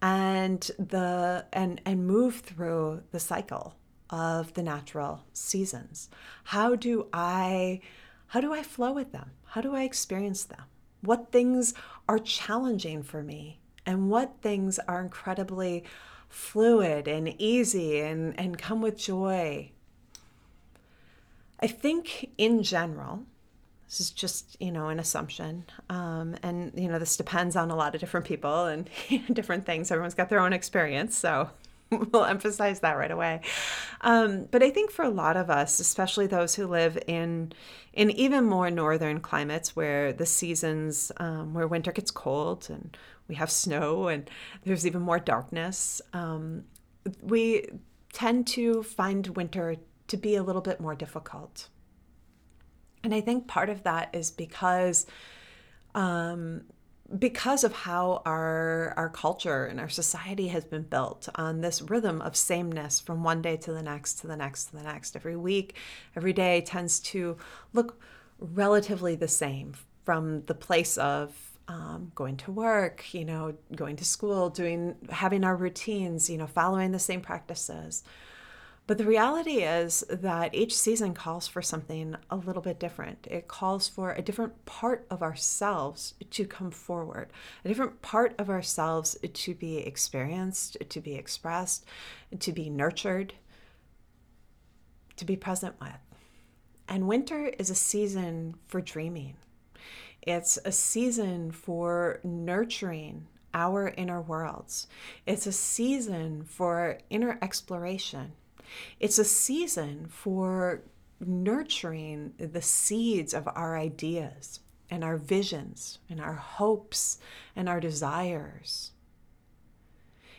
and 0.00 0.70
the 0.78 1.46
and 1.52 1.80
and 1.84 2.06
move 2.06 2.36
through 2.40 3.02
the 3.12 3.20
cycle 3.20 3.76
of 4.10 4.52
the 4.54 4.62
natural 4.62 5.24
seasons. 5.32 6.10
How 6.44 6.76
do 6.76 7.08
I 7.12 7.80
how 8.28 8.40
do 8.40 8.52
I 8.52 8.62
flow 8.62 8.92
with 8.92 9.12
them? 9.12 9.30
How 9.44 9.60
do 9.60 9.74
I 9.74 9.82
experience 9.82 10.44
them? 10.44 10.64
What 11.02 11.32
things 11.32 11.74
are 12.08 12.18
challenging 12.18 13.02
for 13.02 13.22
me 13.22 13.60
and 13.84 14.08
what 14.08 14.36
things 14.40 14.78
are 14.80 15.00
incredibly 15.00 15.84
fluid 16.28 17.06
and 17.08 17.34
easy 17.40 18.00
and, 18.00 18.38
and 18.38 18.56
come 18.56 18.80
with 18.80 18.96
joy. 18.96 19.70
I 21.62 21.68
think 21.68 22.30
in 22.36 22.62
general, 22.62 23.22
this 23.86 24.00
is 24.00 24.10
just, 24.10 24.56
you 24.60 24.72
know, 24.72 24.88
an 24.88 24.98
assumption. 24.98 25.64
Um, 25.88 26.34
and, 26.42 26.72
you 26.74 26.88
know, 26.88 26.98
this 26.98 27.16
depends 27.16 27.56
on 27.56 27.70
a 27.70 27.76
lot 27.76 27.94
of 27.94 28.00
different 28.00 28.26
people 28.26 28.66
and 28.66 28.88
different 29.32 29.64
things. 29.64 29.90
Everyone's 29.90 30.14
got 30.14 30.28
their 30.28 30.40
own 30.40 30.52
experience. 30.52 31.16
So 31.16 31.50
we'll 31.90 32.24
emphasize 32.24 32.80
that 32.80 32.96
right 32.96 33.10
away. 33.10 33.42
Um, 34.00 34.48
but 34.50 34.62
I 34.62 34.70
think 34.70 34.90
for 34.90 35.04
a 35.04 35.10
lot 35.10 35.36
of 35.36 35.50
us, 35.50 35.78
especially 35.78 36.26
those 36.26 36.54
who 36.54 36.66
live 36.66 36.98
in 37.06 37.52
in 37.92 38.10
even 38.12 38.46
more 38.46 38.70
northern 38.70 39.20
climates 39.20 39.76
where 39.76 40.14
the 40.14 40.24
seasons, 40.24 41.12
um, 41.18 41.52
where 41.52 41.66
winter 41.66 41.92
gets 41.92 42.10
cold 42.10 42.68
and 42.70 42.96
we 43.28 43.34
have 43.34 43.50
snow 43.50 44.08
and 44.08 44.30
there's 44.64 44.86
even 44.86 45.02
more 45.02 45.18
darkness, 45.18 46.00
um, 46.14 46.64
we 47.20 47.66
tend 48.14 48.46
to 48.46 48.82
find 48.82 49.26
winter 49.28 49.76
to 50.08 50.16
be 50.16 50.36
a 50.36 50.42
little 50.42 50.62
bit 50.62 50.80
more 50.80 50.94
difficult. 50.94 51.68
And 53.04 53.14
I 53.14 53.20
think 53.20 53.46
part 53.46 53.68
of 53.68 53.82
that 53.82 54.10
is 54.12 54.30
because 54.30 55.06
um, 55.94 56.62
because 57.18 57.64
of 57.64 57.72
how 57.72 58.22
our 58.24 58.94
our 58.96 59.08
culture 59.08 59.66
and 59.66 59.78
our 59.80 59.88
society 59.88 60.48
has 60.48 60.64
been 60.64 60.82
built 60.82 61.28
on 61.34 61.60
this 61.60 61.82
rhythm 61.82 62.22
of 62.22 62.36
sameness 62.36 63.00
from 63.00 63.22
one 63.22 63.42
day 63.42 63.56
to 63.56 63.72
the 63.72 63.82
next 63.82 64.14
to 64.20 64.26
the 64.26 64.36
next 64.36 64.66
to 64.66 64.76
the 64.76 64.82
next 64.82 65.14
every 65.16 65.36
week 65.36 65.76
every 66.16 66.32
day 66.32 66.60
tends 66.62 67.00
to 67.00 67.36
look 67.72 68.00
relatively 68.38 69.14
the 69.14 69.28
same 69.28 69.74
from 70.04 70.42
the 70.46 70.54
place 70.54 70.96
of 70.96 71.34
um, 71.68 72.12
going 72.14 72.36
to 72.38 72.50
work 72.50 73.12
you 73.12 73.24
know 73.24 73.54
going 73.74 73.96
to 73.96 74.04
school 74.04 74.48
doing 74.48 74.96
having 75.10 75.44
our 75.44 75.56
routines 75.56 76.30
you 76.30 76.38
know 76.38 76.46
following 76.46 76.92
the 76.92 76.98
same 76.98 77.20
practices 77.20 78.04
but 78.86 78.98
the 78.98 79.04
reality 79.04 79.62
is 79.62 80.04
that 80.10 80.54
each 80.54 80.76
season 80.76 81.14
calls 81.14 81.46
for 81.46 81.62
something 81.62 82.16
a 82.30 82.36
little 82.36 82.62
bit 82.62 82.80
different. 82.80 83.26
It 83.30 83.46
calls 83.46 83.88
for 83.88 84.12
a 84.12 84.22
different 84.22 84.64
part 84.64 85.06
of 85.08 85.22
ourselves 85.22 86.14
to 86.30 86.44
come 86.44 86.70
forward, 86.70 87.30
a 87.64 87.68
different 87.68 88.02
part 88.02 88.34
of 88.38 88.50
ourselves 88.50 89.16
to 89.32 89.54
be 89.54 89.78
experienced, 89.78 90.76
to 90.88 91.00
be 91.00 91.14
expressed, 91.14 91.84
to 92.40 92.52
be 92.52 92.68
nurtured, 92.68 93.34
to 95.16 95.24
be 95.24 95.36
present 95.36 95.80
with. 95.80 95.92
And 96.88 97.06
winter 97.06 97.46
is 97.46 97.70
a 97.70 97.76
season 97.76 98.56
for 98.66 98.80
dreaming. 98.80 99.36
It's 100.20 100.58
a 100.64 100.72
season 100.72 101.52
for 101.52 102.20
nurturing 102.24 103.28
our 103.54 103.88
inner 103.96 104.20
worlds. 104.20 104.88
It's 105.26 105.46
a 105.46 105.52
season 105.52 106.44
for 106.44 106.98
inner 107.10 107.38
exploration. 107.40 108.32
It's 109.00 109.18
a 109.18 109.24
season 109.24 110.06
for 110.08 110.82
nurturing 111.20 112.34
the 112.38 112.62
seeds 112.62 113.34
of 113.34 113.48
our 113.54 113.76
ideas 113.76 114.60
and 114.90 115.02
our 115.02 115.16
visions 115.16 115.98
and 116.10 116.20
our 116.20 116.34
hopes 116.34 117.18
and 117.56 117.68
our 117.68 117.80
desires. 117.80 118.92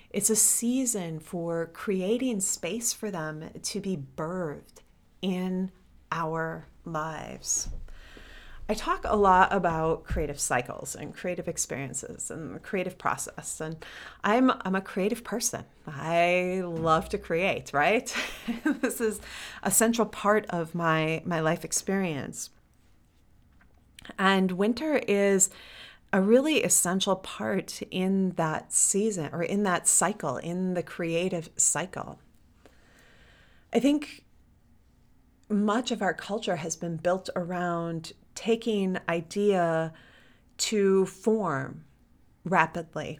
It's 0.09 0.29
a 0.29 0.35
season 0.35 1.19
for 1.19 1.71
creating 1.73 2.41
space 2.41 2.93
for 2.93 3.09
them 3.09 3.49
to 3.63 3.79
be 3.79 3.97
birthed 3.97 4.81
in 5.21 5.71
our 6.11 6.67
lives. 6.85 7.69
I 8.69 8.73
talk 8.75 9.01
a 9.03 9.15
lot 9.15 9.51
about 9.51 10.05
creative 10.05 10.39
cycles 10.39 10.95
and 10.95 11.13
creative 11.13 11.49
experiences 11.49 12.31
and 12.31 12.55
the 12.55 12.59
creative 12.59 12.97
process. 12.97 13.59
And 13.59 13.85
I'm, 14.23 14.51
I'm 14.61 14.75
a 14.75 14.81
creative 14.81 15.23
person. 15.23 15.65
I 15.85 16.61
love 16.63 17.09
to 17.09 17.17
create, 17.17 17.73
right? 17.73 18.15
this 18.63 19.01
is 19.01 19.19
a 19.63 19.71
central 19.71 20.07
part 20.07 20.45
of 20.49 20.73
my, 20.73 21.21
my 21.25 21.41
life 21.41 21.65
experience. 21.65 22.51
And 24.17 24.53
winter 24.53 25.01
is 25.07 25.49
a 26.13 26.21
really 26.21 26.63
essential 26.63 27.17
part 27.17 27.81
in 27.91 28.31
that 28.31 28.71
season 28.71 29.29
or 29.33 29.43
in 29.43 29.63
that 29.63 29.87
cycle, 29.87 30.37
in 30.37 30.73
the 30.73 30.83
creative 30.83 31.49
cycle. 31.57 32.19
I 33.73 33.79
think 33.79 34.22
much 35.53 35.91
of 35.91 36.01
our 36.01 36.13
culture 36.13 36.57
has 36.57 36.75
been 36.75 36.97
built 36.97 37.29
around 37.35 38.13
taking 38.35 38.97
idea 39.07 39.93
to 40.57 41.05
form 41.05 41.83
rapidly, 42.43 43.19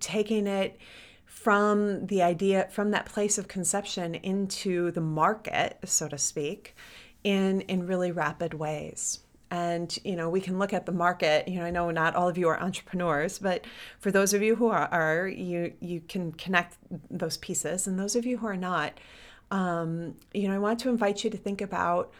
taking 0.00 0.46
it 0.46 0.78
from 1.24 2.06
the 2.06 2.22
idea, 2.22 2.68
from 2.70 2.90
that 2.90 3.06
place 3.06 3.38
of 3.38 3.48
conception 3.48 4.14
into 4.14 4.90
the 4.92 5.00
market, 5.00 5.78
so 5.84 6.08
to 6.08 6.18
speak, 6.18 6.76
in, 7.24 7.62
in 7.62 7.86
really 7.86 8.12
rapid 8.12 8.54
ways. 8.54 9.20
And, 9.50 9.96
you 10.02 10.16
know, 10.16 10.30
we 10.30 10.40
can 10.40 10.58
look 10.58 10.72
at 10.72 10.86
the 10.86 10.92
market. 10.92 11.46
You 11.46 11.60
know, 11.60 11.66
I 11.66 11.70
know 11.70 11.90
not 11.90 12.14
all 12.14 12.28
of 12.28 12.38
you 12.38 12.48
are 12.48 12.58
entrepreneurs, 12.60 13.38
but 13.38 13.66
for 13.98 14.10
those 14.10 14.32
of 14.32 14.40
you 14.40 14.56
who 14.56 14.68
are, 14.68 14.88
are 14.88 15.28
you, 15.28 15.74
you 15.80 16.00
can 16.00 16.32
connect 16.32 16.78
those 17.10 17.36
pieces. 17.36 17.86
And 17.86 17.98
those 17.98 18.16
of 18.16 18.24
you 18.24 18.38
who 18.38 18.46
are 18.46 18.56
not, 18.56 18.98
um, 19.52 20.16
you 20.32 20.48
know, 20.48 20.54
I 20.54 20.58
want 20.58 20.80
to 20.80 20.88
invite 20.88 21.22
you 21.22 21.30
to 21.30 21.36
think 21.36 21.60
about 21.60 22.12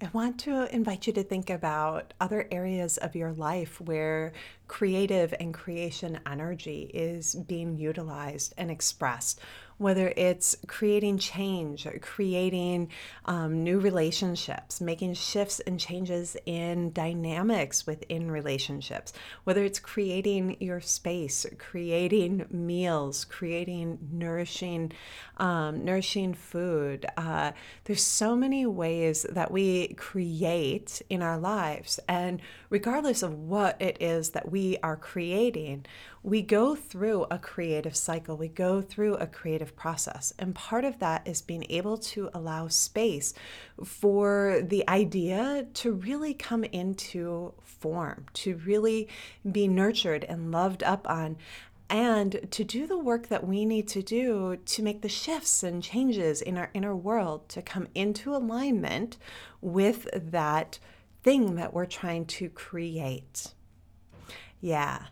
I 0.00 0.08
want 0.12 0.38
to 0.40 0.72
invite 0.72 1.08
you 1.08 1.12
to 1.14 1.24
think 1.24 1.50
about 1.50 2.14
other 2.20 2.46
areas 2.52 2.98
of 2.98 3.16
your 3.16 3.32
life 3.32 3.80
where 3.80 4.32
creative 4.68 5.34
and 5.40 5.52
creation 5.52 6.20
energy 6.24 6.88
is 6.94 7.34
being 7.34 7.76
utilized 7.76 8.54
and 8.56 8.70
expressed 8.70 9.40
whether 9.78 10.12
it's 10.16 10.56
creating 10.66 11.18
change, 11.18 11.86
creating 12.00 12.90
um, 13.24 13.62
new 13.64 13.78
relationships, 13.78 14.80
making 14.80 15.14
shifts 15.14 15.60
and 15.60 15.78
changes 15.78 16.36
in 16.46 16.92
dynamics 16.92 17.86
within 17.86 18.30
relationships, 18.30 19.12
whether 19.44 19.62
it's 19.62 19.78
creating 19.78 20.56
your 20.60 20.80
space, 20.80 21.46
creating 21.58 22.44
meals, 22.50 23.24
creating 23.24 23.98
nourishing, 24.12 24.92
um, 25.36 25.84
nourishing 25.84 26.34
food. 26.34 27.06
Uh, 27.16 27.52
there's 27.84 28.02
so 28.02 28.34
many 28.34 28.66
ways 28.66 29.24
that 29.30 29.50
we 29.50 29.88
create 29.94 31.00
in 31.08 31.22
our 31.22 31.38
lives, 31.38 32.00
and 32.08 32.40
regardless 32.68 33.22
of 33.22 33.32
what 33.32 33.80
it 33.80 33.96
is 34.00 34.30
that 34.30 34.50
we 34.50 34.76
are 34.82 34.96
creating, 34.96 35.86
we 36.22 36.42
go 36.42 36.74
through 36.74 37.26
a 37.30 37.38
creative 37.38 37.96
cycle, 37.96 38.36
we 38.36 38.48
go 38.48 38.80
through 38.82 39.14
a 39.14 39.26
creative 39.26 39.76
process. 39.76 40.32
And 40.38 40.54
part 40.54 40.84
of 40.84 40.98
that 40.98 41.26
is 41.26 41.42
being 41.42 41.66
able 41.68 41.98
to 41.98 42.30
allow 42.34 42.68
space 42.68 43.34
for 43.84 44.60
the 44.62 44.88
idea 44.88 45.66
to 45.74 45.92
really 45.92 46.34
come 46.34 46.64
into 46.64 47.54
form, 47.62 48.26
to 48.34 48.56
really 48.66 49.08
be 49.50 49.68
nurtured 49.68 50.24
and 50.24 50.50
loved 50.50 50.82
up 50.82 51.08
on 51.08 51.36
and 51.90 52.46
to 52.50 52.64
do 52.64 52.86
the 52.86 52.98
work 52.98 53.28
that 53.28 53.46
we 53.46 53.64
need 53.64 53.88
to 53.88 54.02
do 54.02 54.58
to 54.66 54.82
make 54.82 55.00
the 55.00 55.08
shifts 55.08 55.62
and 55.62 55.82
changes 55.82 56.42
in 56.42 56.58
our 56.58 56.70
inner 56.74 56.94
world 56.94 57.48
to 57.48 57.62
come 57.62 57.88
into 57.94 58.34
alignment 58.34 59.16
with 59.60 60.06
that 60.12 60.78
thing 61.22 61.54
that 61.54 61.72
we're 61.72 61.86
trying 61.86 62.26
to 62.26 62.50
create. 62.50 63.54
Yeah. 64.60 65.06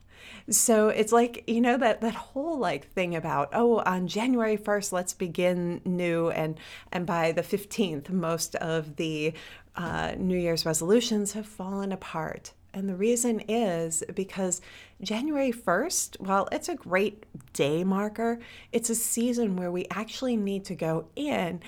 So 0.50 0.88
it's 0.88 1.12
like, 1.12 1.44
you 1.46 1.60
know, 1.60 1.76
that 1.76 2.00
that 2.00 2.14
whole 2.14 2.58
like 2.58 2.90
thing 2.92 3.16
about, 3.16 3.50
oh, 3.52 3.78
on 3.80 4.06
January 4.06 4.56
1st, 4.56 4.92
let's 4.92 5.12
begin 5.12 5.80
new 5.84 6.30
and 6.30 6.58
and 6.92 7.06
by 7.06 7.32
the 7.32 7.42
15th, 7.42 8.10
most 8.10 8.54
of 8.56 8.96
the 8.96 9.32
uh, 9.76 10.14
New 10.16 10.38
Year's 10.38 10.64
resolutions 10.64 11.32
have 11.32 11.46
fallen 11.46 11.92
apart. 11.92 12.52
And 12.72 12.88
the 12.88 12.94
reason 12.94 13.40
is 13.48 14.04
because 14.14 14.60
January 15.00 15.50
1st, 15.50 16.20
while 16.20 16.46
it's 16.52 16.68
a 16.68 16.74
great 16.74 17.24
day 17.54 17.84
marker, 17.84 18.38
it's 18.70 18.90
a 18.90 18.94
season 18.94 19.56
where 19.56 19.72
we 19.72 19.86
actually 19.90 20.36
need 20.36 20.66
to 20.66 20.74
go 20.74 21.08
in 21.16 21.62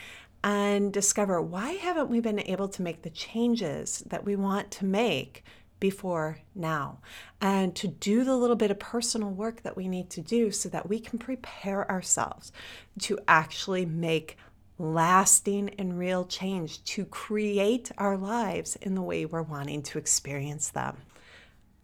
and 0.45 0.93
discover 0.93 1.41
why 1.41 1.73
haven't 1.73 2.11
we 2.11 2.21
been 2.21 2.41
able 2.41 2.69
to 2.69 2.83
make 2.83 3.03
the 3.03 3.11
changes 3.11 4.05
that 4.07 4.25
we 4.25 4.37
want 4.37 4.71
to 4.71 4.85
make 4.85 5.45
before 5.81 6.39
now 6.55 6.99
and 7.41 7.75
to 7.77 7.87
do 7.89 8.25
the 8.25 8.37
little 8.37 8.57
bit 8.57 8.71
of 8.71 8.79
personal 8.79 9.31
work 9.31 9.63
that 9.63 9.77
we 9.77 9.89
need 9.89 10.11
to 10.11 10.21
do 10.21 10.51
so 10.51 10.69
that 10.69 10.89
we 10.89 10.99
can 10.99 11.19
prepare 11.19 11.89
ourselves 11.91 12.53
to 12.99 13.19
actually 13.29 13.87
make 13.87 14.37
lasting 14.79 15.71
and 15.79 15.99
real 15.99 16.25
change 16.25 16.83
to 16.85 17.05
create 17.05 17.91
our 17.99 18.17
lives 18.17 18.77
in 18.77 18.95
the 18.95 19.03
way 19.03 19.25
we're 19.25 19.43
wanting 19.43 19.83
to 19.83 19.99
experience 19.99 20.71
them. 20.71 20.97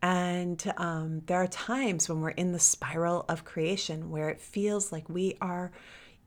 And 0.00 0.72
um, 0.76 1.22
there 1.26 1.38
are 1.38 1.46
times 1.46 2.08
when 2.08 2.20
we're 2.20 2.30
in 2.30 2.52
the 2.52 2.58
spiral 2.58 3.24
of 3.28 3.44
creation 3.44 4.10
where 4.10 4.28
it 4.28 4.40
feels 4.40 4.92
like 4.92 5.08
we 5.08 5.36
are 5.40 5.72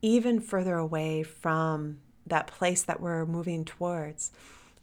even 0.02 0.40
further 0.40 0.76
away 0.76 1.22
from 1.22 2.00
that 2.26 2.48
place 2.48 2.82
that 2.82 3.00
we're 3.00 3.24
moving 3.24 3.64
towards. 3.64 4.32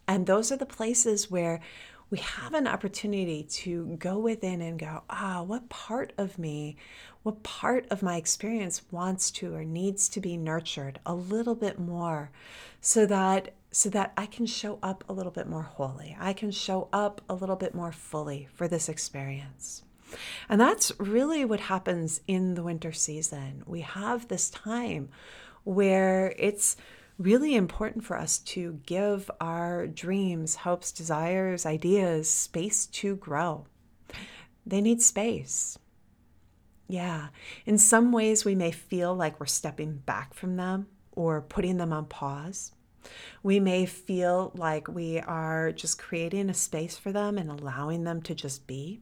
And 0.08 0.26
those 0.26 0.52
are 0.52 0.58
the 0.58 0.66
places 0.66 1.30
where 1.30 1.62
we 2.10 2.20
have 2.20 2.54
an 2.54 2.68
opportunity 2.68 3.44
to 3.44 3.96
go 3.98 4.20
within 4.20 4.62
and 4.62 4.80
go, 4.80 5.04
ah, 5.10 5.42
what 5.42 5.70
part 5.70 6.14
of 6.18 6.38
me, 6.38 6.78
what 7.24 7.42
part 7.44 7.88
of 7.90 8.04
my 8.04 8.18
experience 8.18 8.84
wants 8.92 9.32
to 9.32 9.54
or 9.54 9.64
needs 9.64 10.08
to 10.10 10.22
be 10.22 10.38
nurtured 10.38 11.00
a 11.06 11.16
little 11.16 11.56
bit 11.56 11.80
more 11.80 12.32
so 12.80 13.06
that 13.06 13.54
so 13.72 13.90
that 13.90 14.14
I 14.16 14.26
can 14.26 14.46
show 14.46 14.80
up 14.82 15.04
a 15.10 15.14
little 15.14 15.34
bit 15.34 15.48
more 15.48 15.64
wholly. 15.64 16.16
I 16.18 16.32
can 16.32 16.50
show 16.52 16.88
up 16.94 17.20
a 17.28 17.34
little 17.34 17.58
bit 17.58 17.76
more 17.76 17.92
fully 17.92 18.48
for 18.54 18.70
this 18.70 18.88
experience. 18.88 19.84
And 20.48 20.62
that's 20.62 20.94
really 20.98 21.44
what 21.44 21.60
happens 21.60 22.22
in 22.26 22.54
the 22.54 22.64
winter 22.64 22.94
season. 22.94 23.64
We 23.66 23.82
have 23.82 24.30
this 24.30 24.50
time 24.50 25.10
where 25.66 26.34
it's 26.38 26.78
really 27.18 27.56
important 27.56 28.04
for 28.04 28.18
us 28.18 28.40
to 28.40 28.80
give 28.86 29.30
our 29.40 29.88
dreams, 29.88 30.56
hopes, 30.56 30.92
desires, 30.92 31.66
ideas 31.66 32.30
space 32.30 32.86
to 32.88 33.16
grow. 33.16 33.66
They 34.66 34.82
need 34.82 35.02
space. 35.02 35.78
Yeah, 36.88 37.30
in 37.66 37.78
some 37.78 38.12
ways, 38.12 38.46
we 38.46 38.56
may 38.56 38.72
feel 38.72 39.16
like 39.16 39.40
we're 39.40 39.46
stepping 39.48 39.98
back 39.98 40.34
from 40.34 40.56
them 40.56 40.88
or 41.14 41.42
putting 41.42 41.78
them 41.78 41.94
on 41.94 42.06
pause. 42.06 42.74
We 43.44 43.60
may 43.60 43.86
feel 43.86 44.52
like 44.56 44.88
we 44.88 45.20
are 45.20 45.72
just 45.72 45.98
creating 46.00 46.50
a 46.50 46.54
space 46.54 46.98
for 46.98 47.12
them 47.12 47.38
and 47.38 47.50
allowing 47.50 48.04
them 48.04 48.22
to 48.24 48.36
just 48.36 48.68
be. 48.68 49.02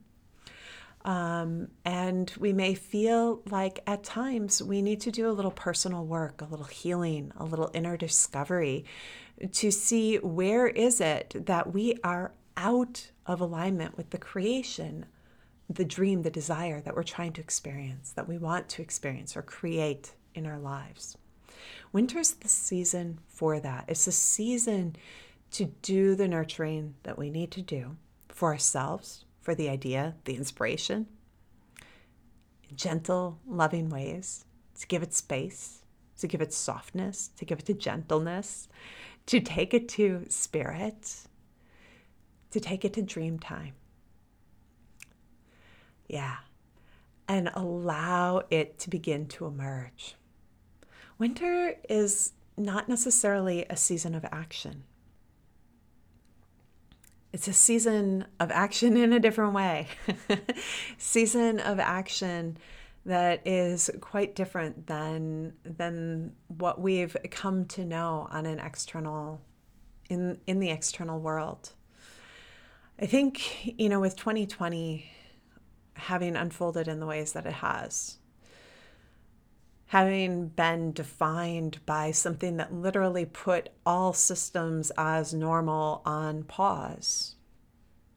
Um, 1.06 1.68
and 1.84 2.32
we 2.39 2.54
may 2.54 2.76
feel 2.76 3.42
like 3.50 3.82
at 3.86 4.04
times 4.04 4.63
we 4.63 4.82
need 4.82 5.02
to 5.02 5.12
do 5.12 5.30
a 5.30 5.34
little 5.34 5.52
personal 5.52 6.06
work, 6.06 6.42
a 6.42 6.46
little 6.46 6.66
healing, 6.66 7.32
a 7.38 7.44
little 7.44 7.70
inner 7.74 7.98
discovery 7.98 8.86
to 9.52 9.72
see 9.72 10.18
where 10.18 10.68
is 10.68 11.02
it 11.02 11.36
that 11.46 11.74
we 11.74 11.98
are 12.04 12.32
out 12.56 13.12
of 13.26 13.42
alignment 13.42 13.98
with 13.98 14.12
the 14.12 14.18
creation, 14.18 15.06
the 15.70 15.86
dream, 15.86 16.22
the 16.22 16.30
desire 16.30 16.80
that 16.82 16.96
we're 16.96 17.04
trying 17.04 17.34
to 17.34 17.42
experience, 17.42 18.12
that 18.12 18.28
we 18.28 18.38
want 18.38 18.70
to 18.70 18.82
experience 18.82 19.36
or 19.36 19.42
create 19.42 20.13
in 20.36 20.46
our 20.46 20.60
lives. 20.60 21.18
Winter's 21.92 22.32
the 22.32 22.48
season 22.48 23.20
for 23.28 23.60
that. 23.60 23.86
It's 23.88 24.08
a 24.08 24.12
season 24.12 24.96
to 25.52 25.66
do 25.82 26.16
the 26.16 26.28
nurturing 26.28 26.96
that 27.04 27.18
we 27.18 27.30
need 27.30 27.52
to 27.52 27.62
do 27.62 27.98
for 28.30 28.52
ourselves, 28.52 29.26
for 29.43 29.53
the 29.53 29.69
idea, 29.69 30.15
the 30.23 30.36
inspiration, 30.36 31.06
gentle, 32.73 33.39
loving 33.45 33.89
ways, 33.89 34.45
to 34.79 34.88
give 34.88 35.03
it 35.03 35.13
space, 35.13 35.84
to 36.17 36.27
give 36.27 36.41
it 36.41 36.53
softness, 36.53 37.29
to 37.38 37.43
give 37.43 37.60
it 37.60 37.65
to 37.65 37.73
gentleness, 37.73 38.69
to 39.25 39.41
take 39.41 39.73
it 39.73 39.89
to 39.89 40.25
spirit, 40.29 41.27
to 42.51 42.60
take 42.62 42.86
it 42.86 42.93
to 42.93 43.01
dream 43.01 43.38
time. 43.38 43.73
Yeah. 46.08 46.38
And 47.27 47.51
allow 47.53 48.43
it 48.49 48.79
to 48.79 48.89
begin 48.89 49.27
to 49.27 49.45
emerge. 49.45 50.15
Winter 51.17 51.75
is 51.89 52.32
not 52.56 52.88
necessarily 52.88 53.65
a 53.69 53.75
season 53.75 54.15
of 54.15 54.25
action 54.25 54.84
it's 57.34 57.48
a 57.48 57.54
season 57.54 58.26
of 58.39 58.52
action 58.52 58.96
in 59.04 59.12
a 59.12 59.19
different 59.19 59.54
way. 59.54 59.88
season 60.98 61.60
of 61.60 61.80
action 61.80 62.58
that 63.06 63.46
is 63.46 63.89
quite 64.00 64.34
different 64.34 64.88
than 64.88 65.54
than 65.65 66.32
what 66.48 66.80
we've 66.80 67.17
come 67.32 67.65
to 67.65 67.84
know 67.84 68.28
on 68.32 68.46
an 68.46 68.60
external 68.60 69.41
in 70.10 70.39
in 70.48 70.60
the 70.60 70.69
external 70.69 71.19
world. 71.19 71.74
I 73.02 73.08
think, 73.08 73.78
you 73.78 73.89
know, 73.89 74.00
with 74.00 74.15
2020 74.15 75.10
having 75.96 76.36
unfolded 76.36 76.88
in 76.88 77.00
the 77.00 77.06
ways 77.06 77.34
that 77.34 77.46
it 77.46 77.54
has, 77.54 78.17
having 79.93 80.47
been 80.47 80.91
defined 80.91 81.77
by 81.86 82.10
something 82.10 82.58
that 82.58 82.73
literally 82.73 83.25
put 83.25 83.69
all 83.86 84.12
systems 84.12 84.91
as 84.97 85.36
normal 85.36 86.01
on 86.03 86.41
pause. 86.45 87.36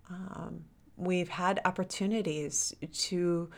Um, 0.09 0.65
we've 0.97 1.29
had 1.29 1.61
opportunities 1.67 2.75
to 2.95 3.51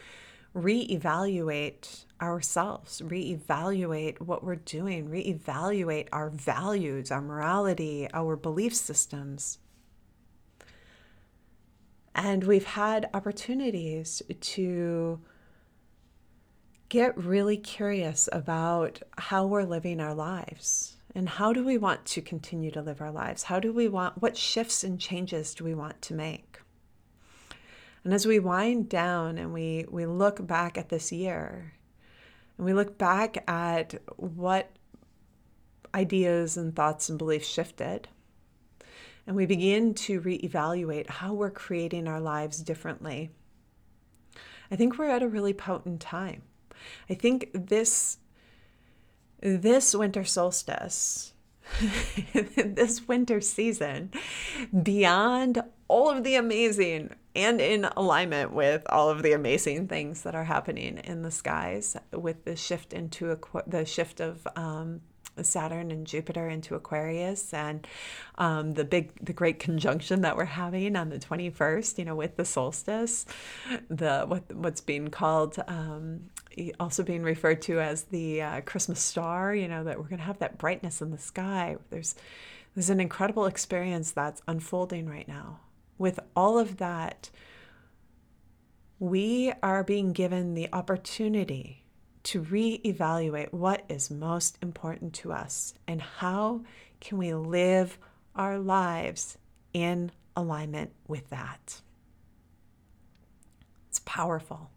reevaluate 0.52 2.07
ourselves, 2.20 3.00
reevaluate 3.02 4.20
what 4.20 4.42
we're 4.42 4.57
doing, 4.57 5.09
reevaluate 5.09 6.09
our 6.11 6.28
values, 6.28 7.12
our 7.12 7.22
morality, 7.22 8.09
our 8.12 8.35
belief 8.35 8.74
systems. 8.74 9.59
And 12.16 12.42
we've 12.42 12.64
had 12.66 13.09
opportunities 13.14 14.22
to 14.40 15.20
get 16.88 17.16
really 17.16 17.57
curious 17.57 18.29
about 18.33 19.03
how 19.18 19.46
we're 19.46 19.64
living 19.64 20.01
our 20.01 20.14
lives 20.14 20.96
and 21.14 21.29
how 21.29 21.53
do 21.53 21.64
we 21.64 21.77
want 21.77 22.05
to 22.07 22.22
continue 22.22 22.70
to 22.70 22.83
live 22.83 23.01
our 23.01 23.11
lives? 23.11 23.44
How 23.44 23.61
do 23.61 23.72
we 23.72 23.88
want, 23.88 24.22
what 24.22 24.37
shifts 24.37 24.85
and 24.85 25.01
changes 25.01 25.55
do 25.55 25.64
we 25.64 25.74
want 25.74 26.01
to 26.03 26.14
make? 26.14 26.61
And 28.05 28.14
as 28.14 28.27
we 28.27 28.38
wind 28.38 28.88
down 28.88 29.37
and 29.37 29.53
we, 29.53 29.85
we 29.90 30.07
look 30.07 30.46
back 30.46 30.79
at 30.79 30.88
this 30.88 31.12
year 31.12 31.74
and 32.57 32.64
we 32.64 32.72
look 32.72 32.96
back 32.96 33.44
at 33.48 33.94
what 34.16 34.70
ideas 35.94 36.57
and 36.57 36.74
thoughts 36.74 37.09
and 37.09 37.18
beliefs 37.18 37.48
shifted, 37.48 38.09
and 39.27 39.37
we 39.37 39.44
begin 39.44 39.92
to 39.92 40.20
reevaluate 40.20 41.09
how 41.09 41.35
we're 41.35 41.51
creating 41.51 42.09
our 42.09 42.20
lives 42.20 42.62
differently, 42.62 43.31
I 44.70 44.77
think 44.77 44.98
we're 44.98 45.11
at 45.11 45.22
a 45.22 45.29
really 45.29 45.53
potent 45.53 46.01
time. 46.01 46.42
I 47.09 47.14
think 47.14 47.51
this 47.53 48.19
this 49.41 49.95
winter 49.95 50.25
solstice, 50.25 51.33
this 52.33 53.07
winter 53.07 53.41
season, 53.41 54.11
beyond 54.83 55.62
all 55.87 56.11
of 56.11 56.25
the 56.25 56.35
amazing 56.35 57.14
and 57.37 57.61
in 57.61 57.85
alignment 57.97 58.53
with 58.53 58.83
all 58.88 59.09
of 59.11 59.23
the 59.23 59.33
amazing 59.33 59.87
things 59.87 60.23
that 60.23 60.35
are 60.35 60.45
happening 60.45 60.99
in 60.99 61.23
the 61.23 61.31
skies 61.31 61.97
with 62.12 62.45
the 62.45 62.57
shift 62.57 62.93
into 62.93 63.31
a, 63.31 63.38
the 63.67 63.85
shift 63.85 64.21
of 64.21 64.47
um, 64.57 65.01
Saturn 65.45 65.91
and 65.91 66.07
Jupiter 66.07 66.49
into 66.49 66.75
Aquarius, 66.75 67.53
and 67.55 67.87
um, 68.38 68.75
the 68.75 68.85
big, 68.85 69.12
the 69.25 69.33
great 69.33 69.59
conjunction 69.59 70.23
that 70.23 70.37
we're 70.37 70.45
having 70.45 70.97
on 70.97 71.11
the 71.11 71.19
21st, 71.19 71.99
you 71.99 72.05
know, 72.05 72.17
with 72.17 72.37
the 72.37 72.45
solstice, 72.45 73.27
the 73.88 74.25
what 74.27 74.53
what's 74.55 74.81
being 74.81 75.09
called 75.09 75.62
um, 75.69 76.31
also 76.79 77.03
being 77.03 77.23
referred 77.23 77.62
to 77.62 77.81
as 77.81 78.05
the 78.05 78.42
uh, 78.42 78.61
Christmas 78.62 79.01
star, 79.01 79.55
you 79.55 79.68
know, 79.68 79.85
that 79.85 79.99
we're 79.99 80.09
going 80.09 80.18
to 80.18 80.25
have 80.25 80.38
that 80.38 80.59
brightness 80.59 81.01
in 81.01 81.11
the 81.11 81.18
sky. 81.18 81.77
There's 81.90 82.14
there's 82.75 82.90
an 82.90 83.01
incredible 83.01 83.47
experience 83.47 84.12
that's 84.12 84.42
unfolding 84.47 85.09
right 85.09 85.27
now. 85.27 85.61
With 85.97 86.21
all 86.37 86.59
of 86.59 86.77
that, 86.77 87.31
we 89.01 89.53
are 89.62 89.83
being 89.83 90.12
given 90.12 90.55
the 90.55 90.68
opportunity 90.73 91.85
to 92.25 92.42
reevaluate 92.42 93.53
what 93.53 93.85
is 93.88 94.11
most 94.11 94.59
important 94.62 95.14
to 95.14 95.33
us 95.33 95.75
and 95.87 96.01
how 96.03 96.62
can 97.01 97.18
we 97.18 97.33
live 97.35 97.99
our 98.35 98.59
lives 98.59 99.38
in 99.73 100.12
alignment 100.37 100.92
with 101.07 101.29
that. 101.31 101.81
It's 103.88 104.01
powerful. 104.05 104.71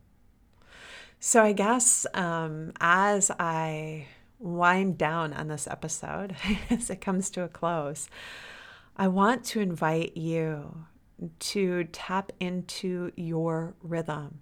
So, 1.23 1.43
I 1.43 1.51
guess 1.51 2.07
um, 2.15 2.71
as 2.81 3.29
I 3.29 4.07
wind 4.39 4.97
down 4.97 5.33
on 5.33 5.49
this 5.49 5.67
episode, 5.67 6.35
as 6.71 6.89
it 6.89 6.99
comes 6.99 7.29
to 7.29 7.43
a 7.43 7.47
close, 7.47 8.09
I 8.97 9.07
want 9.07 9.43
to 9.45 9.59
invite 9.59 10.17
you 10.17 10.87
to 11.37 11.83
tap 11.91 12.31
into 12.39 13.11
your 13.15 13.75
rhythm 13.83 14.39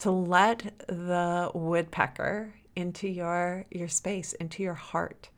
to 0.00 0.10
let 0.10 0.76
the 0.88 1.50
woodpecker 1.54 2.52
into 2.76 3.08
your 3.08 3.64
your 3.70 3.88
space 3.88 4.34
into 4.34 4.62
your 4.62 4.74
heart 4.74 5.30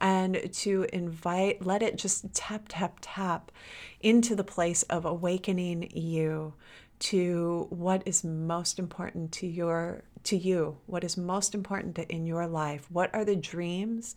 and 0.00 0.52
to 0.52 0.84
invite 0.92 1.64
let 1.64 1.80
it 1.80 1.96
just 1.96 2.34
tap 2.34 2.64
tap 2.68 2.98
tap 3.00 3.52
into 4.00 4.34
the 4.34 4.42
place 4.42 4.82
of 4.84 5.04
awakening 5.04 5.88
you 5.94 6.54
to 7.02 7.66
what 7.70 8.02
is 8.06 8.24
most 8.24 8.78
important 8.78 9.32
to 9.32 9.46
your 9.46 10.02
to 10.24 10.36
you 10.36 10.76
what 10.86 11.02
is 11.02 11.16
most 11.16 11.52
important 11.52 11.98
in 11.98 12.26
your 12.26 12.46
life 12.46 12.86
what 12.90 13.12
are 13.12 13.24
the 13.24 13.34
dreams 13.34 14.14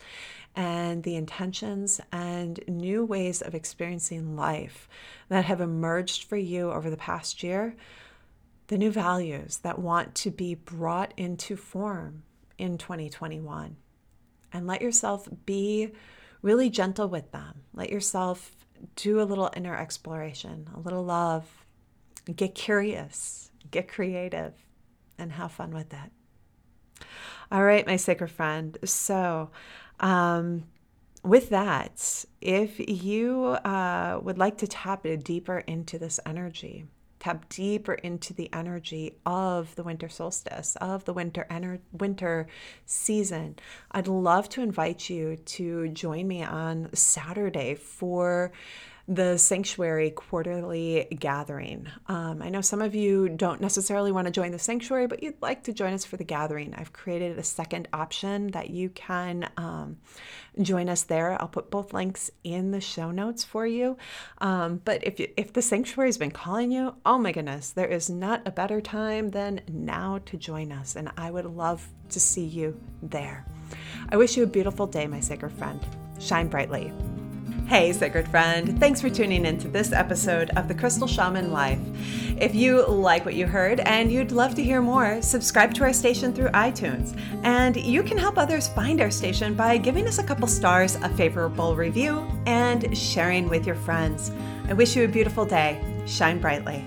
and 0.55 1.01
the 1.01 1.15
intentions 1.15 1.99
and 2.11 2.59
new 2.67 3.03
ways 3.03 3.41
of 3.41 3.55
experiencing 3.55 4.35
life 4.35 4.87
that 5.29 5.45
have 5.45 5.61
emerged 5.61 6.25
for 6.25 6.37
you 6.37 6.71
over 6.71 6.91
the 6.91 6.97
past 6.97 7.41
year 7.41 7.75
the 8.67 8.77
new 8.77 8.91
values 8.91 9.57
that 9.57 9.79
want 9.79 10.15
to 10.15 10.31
be 10.31 10.55
brought 10.55 11.13
into 11.17 11.55
form 11.55 12.23
in 12.57 12.77
2021. 12.77 13.75
And 14.51 14.67
let 14.67 14.81
yourself 14.81 15.27
be 15.45 15.91
really 16.41 16.69
gentle 16.69 17.07
with 17.07 17.31
them. 17.31 17.61
Let 17.73 17.89
yourself 17.89 18.55
do 18.95 19.21
a 19.21 19.23
little 19.23 19.51
inner 19.55 19.75
exploration, 19.75 20.69
a 20.75 20.79
little 20.79 21.03
love. 21.03 21.64
Get 22.33 22.55
curious, 22.55 23.51
get 23.69 23.87
creative, 23.87 24.53
and 25.17 25.31
have 25.33 25.51
fun 25.51 25.71
with 25.71 25.93
it. 25.93 27.05
All 27.51 27.63
right, 27.63 27.85
my 27.85 27.95
sacred 27.97 28.31
friend. 28.31 28.77
So, 28.83 29.51
um, 29.99 30.63
with 31.23 31.49
that, 31.49 32.25
if 32.41 32.79
you 32.79 33.43
uh, 33.43 34.19
would 34.21 34.37
like 34.37 34.57
to 34.59 34.67
tap 34.67 35.05
deeper 35.23 35.59
into 35.59 35.97
this 35.97 36.19
energy, 36.25 36.85
tap 37.19 37.49
deeper 37.49 37.93
into 37.93 38.33
the 38.33 38.51
energy 38.53 39.17
of 39.25 39.73
the 39.75 39.83
winter 39.83 40.09
solstice, 40.09 40.75
of 40.77 41.05
the 41.05 41.13
winter 41.13 41.47
ener- 41.49 41.79
winter 41.91 42.47
season, 42.85 43.55
I'd 43.91 44.07
love 44.07 44.49
to 44.49 44.61
invite 44.61 45.09
you 45.09 45.37
to 45.37 45.87
join 45.89 46.27
me 46.27 46.43
on 46.43 46.89
Saturday 46.93 47.73
for 47.75 48.51
the 49.07 49.37
sanctuary 49.37 50.09
quarterly 50.09 51.07
gathering. 51.19 51.87
Um, 52.07 52.41
I 52.41 52.49
know 52.49 52.61
some 52.61 52.81
of 52.81 52.95
you 52.95 53.29
don't 53.29 53.61
necessarily 53.61 54.11
want 54.11 54.25
to 54.25 54.31
join 54.31 54.51
the 54.51 54.59
sanctuary, 54.59 55.05
but 55.05 55.21
you'd 55.21 55.41
like 55.41 55.63
to 55.63 55.73
join 55.73 55.93
us 55.93 56.03
for 56.03 56.17
the 56.17 56.23
gathering. 56.23 56.73
I've 56.75 56.91
created 56.91 57.37
a 57.37 57.43
second 57.43 57.87
option 57.93 58.47
that 58.51 58.71
you 58.71 58.89
can 58.89 59.49
um, 59.57 59.97
join 60.59 60.89
us 60.89 61.03
there. 61.03 61.39
I'll 61.39 61.47
put 61.47 61.69
both 61.69 61.93
links 61.93 62.31
in 62.43 62.71
the 62.71 62.81
show 62.81 63.11
notes 63.11 63.43
for 63.43 63.67
you. 63.67 63.97
Um, 64.39 64.81
but 64.83 65.03
if 65.05 65.19
you, 65.19 65.27
if 65.37 65.53
the 65.53 65.61
sanctuary 65.61 66.07
has 66.07 66.17
been 66.17 66.31
calling 66.31 66.71
you, 66.71 66.95
oh 67.05 67.19
my 67.19 67.31
goodness, 67.31 67.71
there 67.71 67.87
is 67.87 68.09
not 68.09 68.41
a 68.47 68.51
better 68.51 68.81
time 68.81 69.29
than 69.29 69.61
now 69.67 70.19
to 70.25 70.37
join 70.37 70.71
us, 70.71 70.95
and 70.95 71.11
I 71.15 71.29
would 71.29 71.45
love 71.45 71.87
to 72.09 72.19
see 72.19 72.45
you 72.45 72.79
there. 73.03 73.45
I 74.09 74.17
wish 74.17 74.35
you 74.35 74.43
a 74.43 74.47
beautiful 74.47 74.87
day, 74.87 75.05
my 75.05 75.19
sacred 75.19 75.51
friend. 75.51 75.79
Shine 76.19 76.47
brightly. 76.47 76.91
Hey, 77.67 77.91
sacred 77.93 78.27
friend. 78.27 78.79
Thanks 78.79 79.01
for 79.01 79.09
tuning 79.09 79.43
in 79.43 79.57
to 79.57 79.67
this 79.67 79.91
episode 79.91 80.51
of 80.51 80.67
The 80.67 80.75
Crystal 80.75 81.07
Shaman 81.07 81.51
Life. 81.51 81.79
If 82.39 82.53
you 82.53 82.85
like 82.85 83.25
what 83.25 83.33
you 83.33 83.47
heard 83.47 83.79
and 83.79 84.11
you'd 84.11 84.31
love 84.31 84.53
to 84.55 84.63
hear 84.63 84.83
more, 84.83 85.19
subscribe 85.23 85.73
to 85.73 85.83
our 85.83 85.91
station 85.91 86.31
through 86.31 86.49
iTunes. 86.49 87.19
And 87.43 87.75
you 87.75 88.03
can 88.03 88.19
help 88.19 88.37
others 88.37 88.67
find 88.67 89.01
our 89.01 89.09
station 89.09 89.55
by 89.55 89.77
giving 89.77 90.07
us 90.07 90.19
a 90.19 90.23
couple 90.23 90.47
stars, 90.47 90.93
a 90.97 91.09
favorable 91.09 91.75
review, 91.75 92.27
and 92.45 92.95
sharing 92.95 93.49
with 93.49 93.65
your 93.65 93.75
friends. 93.75 94.31
I 94.69 94.73
wish 94.73 94.95
you 94.95 95.03
a 95.03 95.07
beautiful 95.07 95.43
day. 95.43 95.81
Shine 96.05 96.39
brightly. 96.39 96.85